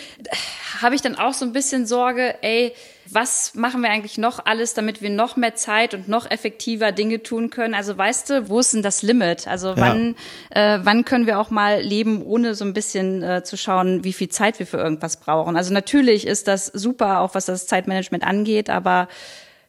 habe 0.80 0.94
ich 0.94 1.02
dann 1.02 1.16
auch 1.16 1.32
so 1.32 1.44
ein 1.44 1.52
bisschen 1.52 1.86
Sorge, 1.86 2.36
ey, 2.42 2.72
was 3.10 3.54
machen 3.54 3.82
wir 3.82 3.90
eigentlich 3.90 4.18
noch 4.18 4.44
alles, 4.44 4.74
damit 4.74 5.02
wir 5.02 5.10
noch 5.10 5.36
mehr 5.36 5.54
Zeit 5.54 5.94
und 5.94 6.08
noch 6.08 6.30
effektiver 6.30 6.92
Dinge 6.92 7.22
tun 7.22 7.50
können? 7.50 7.74
Also 7.74 7.96
weißt 7.96 8.30
du, 8.30 8.48
wo 8.48 8.60
ist 8.60 8.74
denn 8.74 8.82
das 8.82 9.02
Limit? 9.02 9.48
Also 9.48 9.76
wann, 9.76 10.16
ja. 10.54 10.76
äh, 10.76 10.80
wann 10.84 11.04
können 11.04 11.26
wir 11.26 11.38
auch 11.38 11.50
mal 11.50 11.80
leben, 11.80 12.22
ohne 12.22 12.54
so 12.54 12.64
ein 12.64 12.72
bisschen 12.72 13.22
äh, 13.22 13.42
zu 13.42 13.56
schauen, 13.56 14.04
wie 14.04 14.12
viel 14.12 14.28
Zeit 14.28 14.58
wir 14.58 14.66
für 14.66 14.78
irgendwas 14.78 15.18
brauchen? 15.18 15.56
Also 15.56 15.72
natürlich 15.72 16.26
ist 16.26 16.48
das 16.48 16.66
super, 16.66 17.20
auch 17.20 17.34
was 17.34 17.46
das 17.46 17.66
Zeitmanagement 17.66 18.24
angeht, 18.24 18.70
aber 18.70 19.08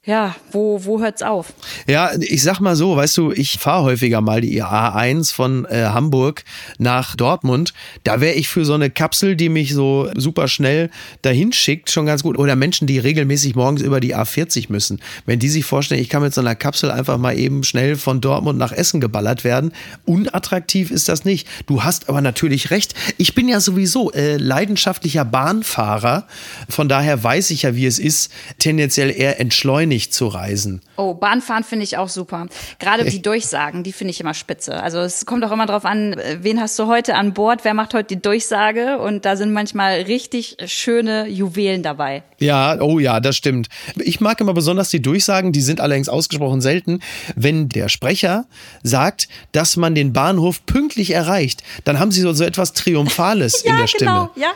ja, 0.06 0.34
wo, 0.54 0.86
wo 0.86 1.02
hört's 1.02 1.22
auf? 1.22 1.54
Ja, 1.86 2.12
ich 2.18 2.42
sag 2.42 2.62
mal 2.62 2.78
so, 2.78 2.96
weißt 2.96 3.18
du, 3.18 3.34
ich 3.34 3.60
fahre 3.60 3.84
häufiger 3.84 4.22
mal 4.22 4.40
die 4.40 4.64
A1 4.64 5.34
von 5.34 5.66
äh, 5.66 5.88
Hamburg 5.88 6.46
nach 6.78 7.18
Dortmund. 7.18 7.74
Da 8.06 8.22
wäre 8.22 8.36
ich 8.36 8.48
für 8.48 8.64
so 8.64 8.76
eine 8.76 8.90
Kapsel, 8.90 9.36
die 9.36 9.50
mich 9.50 9.74
so 9.74 10.10
super 10.16 10.48
schnell 10.48 10.90
dahin 11.22 11.52
schickt, 11.52 11.92
schon 11.92 12.06
ganz 12.06 12.24
gut. 12.24 12.40
Oder 12.40 12.56
Menschen, 12.56 12.88
die 12.88 12.98
regelmäßig 12.98 13.56
morgens 13.56 13.82
über 13.82 14.00
die 14.00 14.16
A40 14.16 14.68
müssen. 14.70 15.02
Wenn 15.26 15.40
die 15.40 15.50
sich 15.50 15.66
vorstellen, 15.66 16.02
ich 16.02 16.08
kann 16.08 16.22
mit 16.22 16.34
so 16.34 16.40
einer 16.40 16.56
Kapsel 16.56 16.92
einfach 16.92 17.18
mal 17.18 17.38
eben 17.38 17.66
schnell 17.66 17.98
von 17.98 18.22
Dortmund 18.22 18.58
nach 18.58 18.72
Essen 18.72 19.02
geballert 19.02 19.44
werden. 19.44 19.74
Unattraktiv 20.06 20.92
ist 20.92 21.10
das 21.10 21.26
nicht. 21.26 21.46
Du 21.68 21.84
hast 21.84 22.08
aber 22.08 22.22
natürlich 22.22 22.72
recht. 22.72 22.96
Ich 23.18 23.36
bin 23.36 23.50
ja 23.50 23.60
sowieso 23.60 24.14
äh, 24.14 24.38
leidenschaftlicher 24.38 25.26
Bahnfahrer. 25.26 26.26
Von 26.70 26.88
daher 26.88 27.22
weiß 27.22 27.52
ich 27.52 27.64
ja, 27.64 27.76
wie 27.76 27.86
es 27.86 28.00
ist, 28.00 28.32
tendenziell 28.60 29.12
eher 29.12 29.42
entschleunigt 29.42 29.88
nicht 29.89 30.13
zu 30.13 30.28
reisen. 30.28 30.82
Oh, 30.95 31.13
Bahnfahren 31.13 31.65
finde 31.65 31.84
ich 31.84 31.97
auch 31.97 32.08
super. 32.08 32.47
Gerade 32.80 33.04
die 33.06 33.21
Durchsagen, 33.21 33.84
die 33.84 33.91
finde 33.91 34.12
ich 34.12 34.21
immer 34.21 34.34
spitze. 34.34 34.82
Also 34.82 34.99
es 34.99 35.25
kommt 35.25 35.43
auch 35.43 35.52
immer 35.52 35.65
drauf 35.65 35.84
an, 35.84 36.15
wen 36.39 36.62
hast 36.62 36.80
du 36.80 36.88
heute 36.88 37.15
an 37.15 37.34
Bord, 37.34 37.65
wer 37.65 37.73
macht 37.73 37.93
heute 37.93 38.15
die 38.15 38.21
Durchsage 38.21 38.99
und 38.99 39.25
da 39.25 39.36
sind 39.36 39.52
manchmal 39.52 40.02
richtig 40.02 40.58
schöne 40.65 41.28
Juwelen 41.28 41.84
dabei. 41.84 42.23
Ja, 42.39 42.80
oh 42.80 42.99
ja, 42.99 43.19
das 43.19 43.36
stimmt. 43.36 43.67
Ich 43.95 44.21
mag 44.21 44.39
immer 44.39 44.54
besonders 44.54 44.89
die 44.89 45.02
Durchsagen, 45.02 45.52
die 45.52 45.62
sind 45.62 45.82
allerdings 45.82 46.08
ausgesprochen 46.08 46.62
selten, 46.62 47.02
wenn 47.36 47.69
der 47.69 47.89
Sprecher 47.89 48.45
sagt, 48.84 49.28
dass 49.52 49.75
man 49.75 49.95
den 49.95 50.13
Bahnhof 50.13 50.65
pünktlich 50.65 51.12
erreicht. 51.12 51.63
Dann 51.84 51.99
haben 51.99 52.12
sie 52.12 52.21
so, 52.21 52.32
so 52.34 52.43
etwas 52.43 52.73
Triumphales 52.73 53.63
ja, 53.65 53.71
in 53.71 53.78
der 53.78 53.88
Stimme. 53.88 54.12
Genau. 54.12 54.30
Ja, 54.36 54.52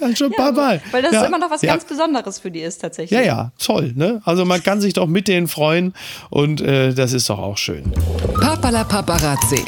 ja. 0.00 0.16
Schon 0.16 0.28
ein 0.32 0.36
paar 0.36 0.52
Mal. 0.52 0.80
Weil 0.90 1.02
das 1.02 1.12
ja. 1.12 1.24
immer 1.24 1.38
noch 1.38 1.50
was 1.50 1.62
ja. 1.62 1.72
ganz 1.72 1.84
Besonderes 1.84 2.38
für 2.38 2.50
die 2.50 2.60
ist 2.60 2.78
tatsächlich. 2.78 3.18
Ja, 3.18 3.24
ja, 3.24 3.52
toll. 3.58 3.92
Ne? 3.94 4.22
Also 4.24 4.44
man 4.44 4.62
kann 4.68 4.82
sich 4.82 4.92
doch 4.92 5.06
mit 5.06 5.28
denen 5.28 5.48
freuen 5.48 5.94
und 6.28 6.60
äh, 6.60 6.92
das 6.92 7.14
ist 7.14 7.30
doch 7.30 7.38
auch 7.38 7.56
schön. 7.56 7.84
Papala 8.38 8.84
Paparazzi. 8.84 9.64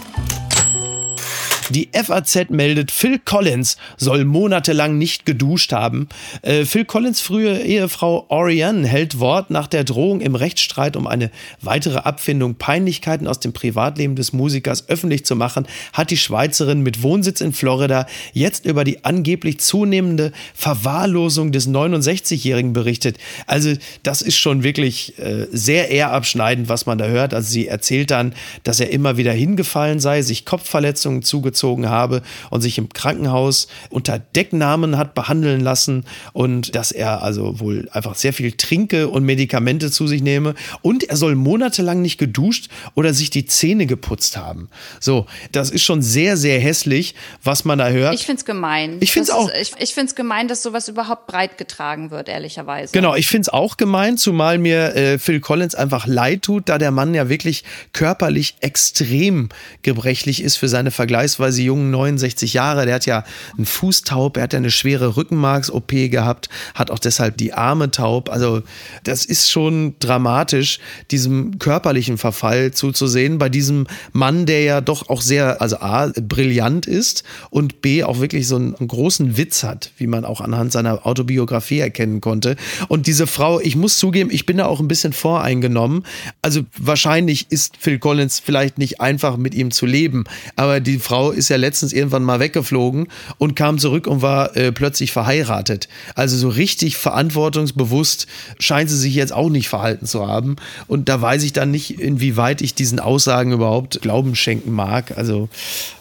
Die 1.70 1.88
FAZ 1.92 2.50
meldet, 2.50 2.90
Phil 2.90 3.20
Collins 3.20 3.76
soll 3.96 4.24
monatelang 4.24 4.98
nicht 4.98 5.24
geduscht 5.24 5.72
haben. 5.72 6.09
Äh, 6.42 6.64
Phil 6.64 6.85
Collins 6.85 7.20
frühe 7.20 7.61
Ehefrau 7.61 8.26
Oriane 8.28 8.88
hält 8.88 9.20
Wort 9.20 9.50
nach 9.50 9.68
der 9.68 9.85
Drohung 9.85 10.20
im 10.20 10.35
Rechtsstreit 10.35 10.96
um 10.96 11.06
eine 11.06 11.30
weitere 11.61 11.98
Abfindung 11.98 12.56
Peinlichkeiten 12.56 13.28
aus 13.28 13.38
dem 13.38 13.52
Privatleben 13.52 14.16
des 14.16 14.33
Musikers 14.33 14.88
öffentlich 14.88 15.24
zu 15.24 15.37
machen, 15.37 15.68
hat 15.92 16.11
die 16.11 16.16
Schweizerin 16.16 16.80
mit 16.80 17.02
Wohnsitz 17.02 17.40
in 17.40 17.52
Florida 17.52 18.06
jetzt 18.33 18.66
über 18.66 18.83
die 18.83 19.04
angeblich 19.04 19.61
zunehmende 19.61 20.33
Verwahrlosung 20.54 21.52
des 21.52 21.68
69-Jährigen 21.68 22.72
berichtet. 22.72 23.16
Also 23.46 23.74
das 24.02 24.22
ist 24.22 24.38
schon 24.38 24.64
wirklich 24.64 25.16
äh, 25.20 25.46
sehr 25.52 25.90
ehrabschneidend, 25.90 26.68
was 26.68 26.87
man 26.87 26.98
da 26.98 27.06
hört. 27.06 27.33
Also 27.33 27.48
sie 27.48 27.68
erzählt 27.68 28.11
dann, 28.11 28.35
dass 28.64 28.80
er 28.80 28.90
immer 28.90 29.16
wieder 29.16 29.33
hingefallen 29.33 30.00
sei, 30.00 30.22
sich 30.22 30.44
Kopfverletzungen 30.44 31.22
zugezogen 31.22 31.59
habe 31.88 32.22
und 32.50 32.60
sich 32.60 32.78
im 32.78 32.88
Krankenhaus 32.88 33.68
unter 33.90 34.18
Decknamen 34.18 34.96
hat 34.96 35.14
behandeln 35.14 35.60
lassen 35.60 36.04
und 36.32 36.74
dass 36.74 36.92
er 36.92 37.22
also 37.22 37.60
wohl 37.60 37.88
einfach 37.92 38.14
sehr 38.14 38.32
viel 38.32 38.52
Trinke 38.52 39.08
und 39.08 39.24
Medikamente 39.24 39.90
zu 39.90 40.06
sich 40.06 40.22
nehme 40.22 40.54
und 40.82 41.04
er 41.04 41.16
soll 41.16 41.34
monatelang 41.34 42.00
nicht 42.02 42.18
geduscht 42.18 42.68
oder 42.94 43.12
sich 43.14 43.30
die 43.30 43.44
Zähne 43.46 43.86
geputzt 43.86 44.36
haben. 44.36 44.68
So, 45.00 45.26
das 45.52 45.70
ist 45.70 45.82
schon 45.82 46.02
sehr, 46.02 46.36
sehr 46.36 46.60
hässlich, 46.60 47.14
was 47.42 47.64
man 47.64 47.78
da 47.78 47.88
hört. 47.88 48.14
Ich 48.14 48.26
finde 48.26 48.40
es 48.40 48.44
gemein. 48.44 48.98
Ich 49.00 49.12
finde 49.12 49.30
es 49.30 49.34
auch. 49.34 49.48
ist- 49.50 49.74
Ich, 49.76 49.82
ich 49.82 49.94
finde 49.94 50.08
es 50.10 50.14
gemein, 50.14 50.48
dass 50.48 50.62
sowas 50.62 50.88
überhaupt 50.88 51.26
breit 51.26 51.58
getragen 51.58 52.10
wird, 52.10 52.28
ehrlicherweise. 52.28 52.92
Genau, 52.92 53.14
ich 53.14 53.26
finde 53.26 53.42
es 53.42 53.48
auch 53.48 53.76
gemein, 53.76 54.16
zumal 54.16 54.58
mir 54.58 54.94
äh, 54.94 55.18
Phil 55.18 55.40
Collins 55.40 55.74
einfach 55.74 56.06
leid 56.06 56.42
tut, 56.42 56.68
da 56.68 56.78
der 56.78 56.90
Mann 56.90 57.14
ja 57.14 57.28
wirklich 57.28 57.64
körperlich 57.92 58.54
extrem 58.60 59.48
gebrechlich 59.82 60.42
ist 60.42 60.56
für 60.56 60.68
seine 60.68 60.90
vergleichsweise 60.90 61.49
jungen 61.58 61.90
69 61.90 62.54
Jahre. 62.54 62.86
Der 62.86 62.96
hat 62.96 63.06
ja 63.06 63.24
einen 63.56 63.66
Fußtaub, 63.66 64.36
er 64.36 64.44
hat 64.44 64.52
ja 64.52 64.58
eine 64.58 64.70
schwere 64.70 65.16
Rückenmarks-OP 65.16 65.90
gehabt, 66.10 66.48
hat 66.74 66.90
auch 66.90 66.98
deshalb 66.98 67.36
die 67.36 67.52
Arme 67.52 67.90
taub. 67.90 68.30
Also 68.30 68.62
das 69.04 69.24
ist 69.24 69.50
schon 69.50 69.94
dramatisch, 69.98 70.78
diesem 71.10 71.58
körperlichen 71.58 72.18
Verfall 72.18 72.72
zuzusehen 72.72 73.38
bei 73.38 73.48
diesem 73.48 73.86
Mann, 74.12 74.46
der 74.46 74.62
ja 74.62 74.80
doch 74.80 75.08
auch 75.08 75.22
sehr, 75.22 75.60
also 75.60 75.76
A, 75.78 76.12
brillant 76.20 76.86
ist 76.86 77.24
und 77.50 77.82
B, 77.82 78.04
auch 78.04 78.20
wirklich 78.20 78.46
so 78.46 78.56
einen 78.56 78.74
großen 78.74 79.36
Witz 79.36 79.62
hat, 79.62 79.92
wie 79.96 80.06
man 80.06 80.24
auch 80.24 80.40
anhand 80.40 80.72
seiner 80.72 81.06
Autobiografie 81.06 81.80
erkennen 81.80 82.20
konnte. 82.20 82.56
Und 82.88 83.06
diese 83.06 83.26
Frau, 83.26 83.60
ich 83.60 83.76
muss 83.76 83.98
zugeben, 83.98 84.30
ich 84.30 84.46
bin 84.46 84.58
da 84.58 84.66
auch 84.66 84.80
ein 84.80 84.88
bisschen 84.88 85.12
voreingenommen. 85.12 86.04
Also 86.42 86.62
wahrscheinlich 86.76 87.50
ist 87.50 87.76
Phil 87.78 87.98
Collins 87.98 88.40
vielleicht 88.40 88.78
nicht 88.78 89.00
einfach 89.00 89.36
mit 89.36 89.54
ihm 89.54 89.70
zu 89.70 89.86
leben, 89.86 90.24
aber 90.56 90.80
die 90.80 90.98
Frau 90.98 91.30
ist 91.40 91.48
ja 91.48 91.57
letztens 91.57 91.92
irgendwann 91.92 92.22
mal 92.22 92.38
weggeflogen 92.38 93.09
und 93.38 93.57
kam 93.57 93.79
zurück 93.79 94.07
und 94.07 94.22
war 94.22 94.57
äh, 94.57 94.70
plötzlich 94.70 95.11
verheiratet. 95.11 95.88
Also 96.14 96.37
so 96.37 96.48
richtig 96.48 96.96
verantwortungsbewusst 96.96 98.26
scheint 98.59 98.90
sie 98.90 98.98
sich 98.98 99.14
jetzt 99.14 99.33
auch 99.33 99.48
nicht 99.48 99.68
verhalten 99.68 100.07
zu 100.07 100.29
haben. 100.29 100.57
Und 100.87 101.09
da 101.09 101.20
weiß 101.20 101.42
ich 101.42 101.53
dann 101.53 101.70
nicht, 101.70 101.98
inwieweit 101.98 102.61
ich 102.62 102.74
diesen 102.74 103.00
Aussagen 103.00 103.53
überhaupt 103.53 104.03
Glauben 104.03 104.37
schenken 104.37 104.72
mag. 104.72 105.16
Also, 105.16 105.48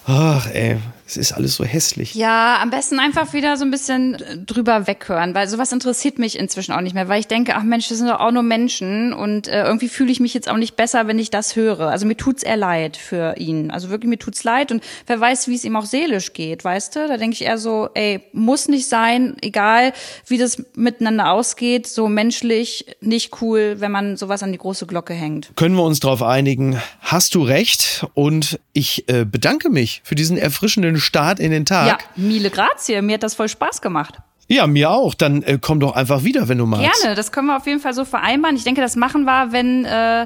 ach 0.06 0.48
ey, 0.52 0.78
es 1.10 1.18
ist 1.18 1.32
alles 1.32 1.56
so 1.56 1.66
hässlich. 1.66 2.14
Ja, 2.14 2.62
am 2.62 2.70
besten 2.70 3.00
einfach 3.00 3.34
wieder 3.34 3.58
so 3.58 3.66
ein 3.66 3.72
bisschen 3.72 4.16
äh, 4.16 4.38
drüber 4.38 4.86
weghören, 4.86 5.34
weil 5.34 5.48
sowas 5.48 5.72
interessiert 5.72 6.20
mich 6.20 6.38
inzwischen 6.38 6.72
auch 6.72 6.82
nicht 6.82 6.94
mehr, 6.94 7.08
weil 7.08 7.20
ich 7.20 7.28
denke, 7.28 7.56
ach 7.56 7.64
Mensch, 7.64 7.90
das 7.90 7.98
sind 7.98 8.08
doch 8.08 8.20
auch 8.20 8.32
nur 8.32 8.44
Menschen 8.44 9.14
und 9.14 9.48
äh, 9.48 9.64
irgendwie 9.64 9.90
fühle 9.90 10.12
ich 10.12 10.20
mich 10.20 10.34
jetzt 10.34 10.50
auch 10.50 10.58
nicht 10.58 10.76
besser, 10.76 11.08
wenn 11.08 11.18
ich 11.18 11.32
das 11.32 11.56
höre. 11.56 11.88
Also 11.88 12.06
mir 12.06 12.16
tut's 12.16 12.44
eher 12.44 12.58
leid 12.58 12.96
für 12.96 13.38
ihn. 13.38 13.72
Also 13.72 13.90
wirklich 13.90 14.10
mir 14.10 14.20
tut's 14.20 14.44
leid 14.44 14.72
und 14.72 14.84
wer 15.08 15.20
weiß, 15.20 15.48
wie 15.48 15.56
es 15.56 15.64
ihm 15.64 15.76
auch 15.76 15.86
seelisch 15.86 16.34
geht, 16.34 16.64
weißt 16.64 16.96
du? 16.96 17.08
Da 17.08 17.18
denke 17.18 17.34
ich 17.34 17.42
eher 17.42 17.58
so, 17.58 17.90
ey, 17.96 18.22
muss 18.32 18.68
nicht 18.68 18.88
sein, 18.88 19.36
egal 19.42 19.94
wie 20.28 20.38
das 20.38 20.64
miteinander 20.76 21.32
ausgeht, 21.32 21.88
so 21.88 22.08
menschlich 22.08 22.86
nicht 23.02 23.42
cool, 23.42 23.78
wenn 23.80 23.92
man 23.92 24.16
sowas 24.16 24.44
an 24.44 24.52
die 24.52 24.58
große 24.60 24.86
Glocke 24.86 25.14
hängt. 25.14 25.52
Können 25.56 25.76
wir 25.76 25.84
uns 25.84 26.00
darauf 26.00 26.22
einigen? 26.22 26.80
Hast 27.02 27.34
du 27.34 27.42
recht? 27.42 28.06
Und 28.14 28.60
ich 28.74 29.10
äh, 29.10 29.26
bedanke 29.26 29.70
mich 29.70 30.02
für 30.04 30.16
diesen 30.16 30.38
erfrischenden 30.38 30.99
Start 31.00 31.40
in 31.40 31.52
den 31.52 31.66
Tag. 31.66 31.88
Ja, 31.88 31.98
Mille 32.16 32.50
Grazie, 32.50 33.02
mir 33.02 33.16
hat 33.16 33.24
das 33.24 33.36
voll 33.36 33.50
Spaß 33.50 33.82
gemacht. 33.82 34.20
Ja, 34.48 34.66
mir 34.66 34.90
auch. 34.90 35.14
Dann 35.14 35.44
äh, 35.44 35.60
komm 35.62 35.80
doch 35.80 35.96
einfach 35.96 36.24
wieder, 36.24 36.48
wenn 36.50 36.58
du 36.58 36.66
magst. 36.66 37.02
Gerne, 37.02 37.16
das 37.16 37.32
können 37.32 37.48
wir 37.48 37.58
auf 37.58 37.68
jeden 37.68 37.80
Fall 37.80 37.94
so 37.94 38.04
vereinbaren. 38.04 38.56
Ich 38.56 38.64
denke, 38.64 38.82
das 38.82 38.96
machen 38.96 39.24
wir, 39.24 39.52
wenn 39.52 39.86
äh, 39.86 40.26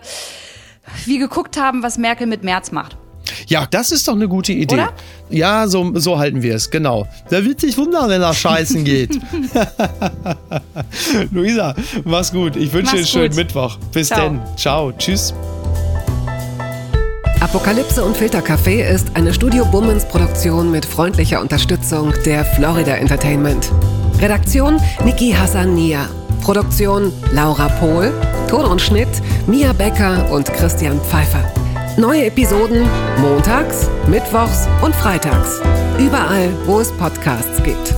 wir 1.05 1.19
geguckt 1.19 1.57
haben, 1.59 1.83
was 1.83 1.97
Merkel 1.97 2.27
mit 2.27 2.43
März 2.43 2.71
macht. 2.71 2.97
Ja, 3.47 3.65
das 3.69 3.91
ist 3.91 4.07
doch 4.07 4.13
eine 4.13 4.27
gute 4.27 4.53
Idee. 4.53 4.75
Oder? 4.75 4.93
Ja, 5.29 5.67
so, 5.67 5.91
so 5.95 6.19
halten 6.19 6.41
wir 6.41 6.55
es, 6.55 6.69
genau. 6.69 7.07
Da 7.29 7.43
wird 7.43 7.59
sich 7.59 7.77
wundern, 7.77 8.09
wenn 8.09 8.21
er 8.21 8.33
scheißen 8.33 8.83
geht. 8.85 9.19
Luisa, 11.31 11.75
mach's 12.05 12.31
gut. 12.31 12.55
Ich 12.55 12.71
wünsche 12.71 12.91
dir 12.91 12.97
einen 12.99 13.07
schönen 13.07 13.29
gut. 13.29 13.37
Mittwoch. 13.37 13.77
Bis 13.91 14.07
Ciao. 14.07 14.29
denn. 14.29 14.41
Ciao. 14.57 14.91
Tschüss. 14.93 15.33
Apokalypse 17.43 18.01
und 18.01 18.15
Filtercafé 18.15 18.85
ist 18.85 19.17
eine 19.17 19.33
Studio 19.33 19.65
Bummens 19.65 20.07
Produktion 20.07 20.71
mit 20.71 20.85
freundlicher 20.85 21.41
Unterstützung 21.41 22.13
der 22.25 22.45
Florida 22.45 22.95
Entertainment. 22.95 23.69
Redaktion 24.21 24.79
Niki 25.03 25.33
Hassania. 25.33 26.07
Produktion 26.41 27.11
Laura 27.33 27.67
Pohl. 27.67 28.13
Ton 28.47 28.63
und 28.63 28.81
Schnitt 28.81 29.09
Mia 29.45 29.73
Becker 29.73 30.31
und 30.31 30.53
Christian 30.53 31.01
Pfeiffer. 31.01 31.43
Neue 31.97 32.27
Episoden 32.27 32.87
montags, 33.19 33.89
mittwochs 34.07 34.69
und 34.81 34.95
freitags. 34.95 35.59
Überall, 35.99 36.49
wo 36.65 36.79
es 36.79 36.93
Podcasts 36.93 37.61
gibt. 37.61 37.93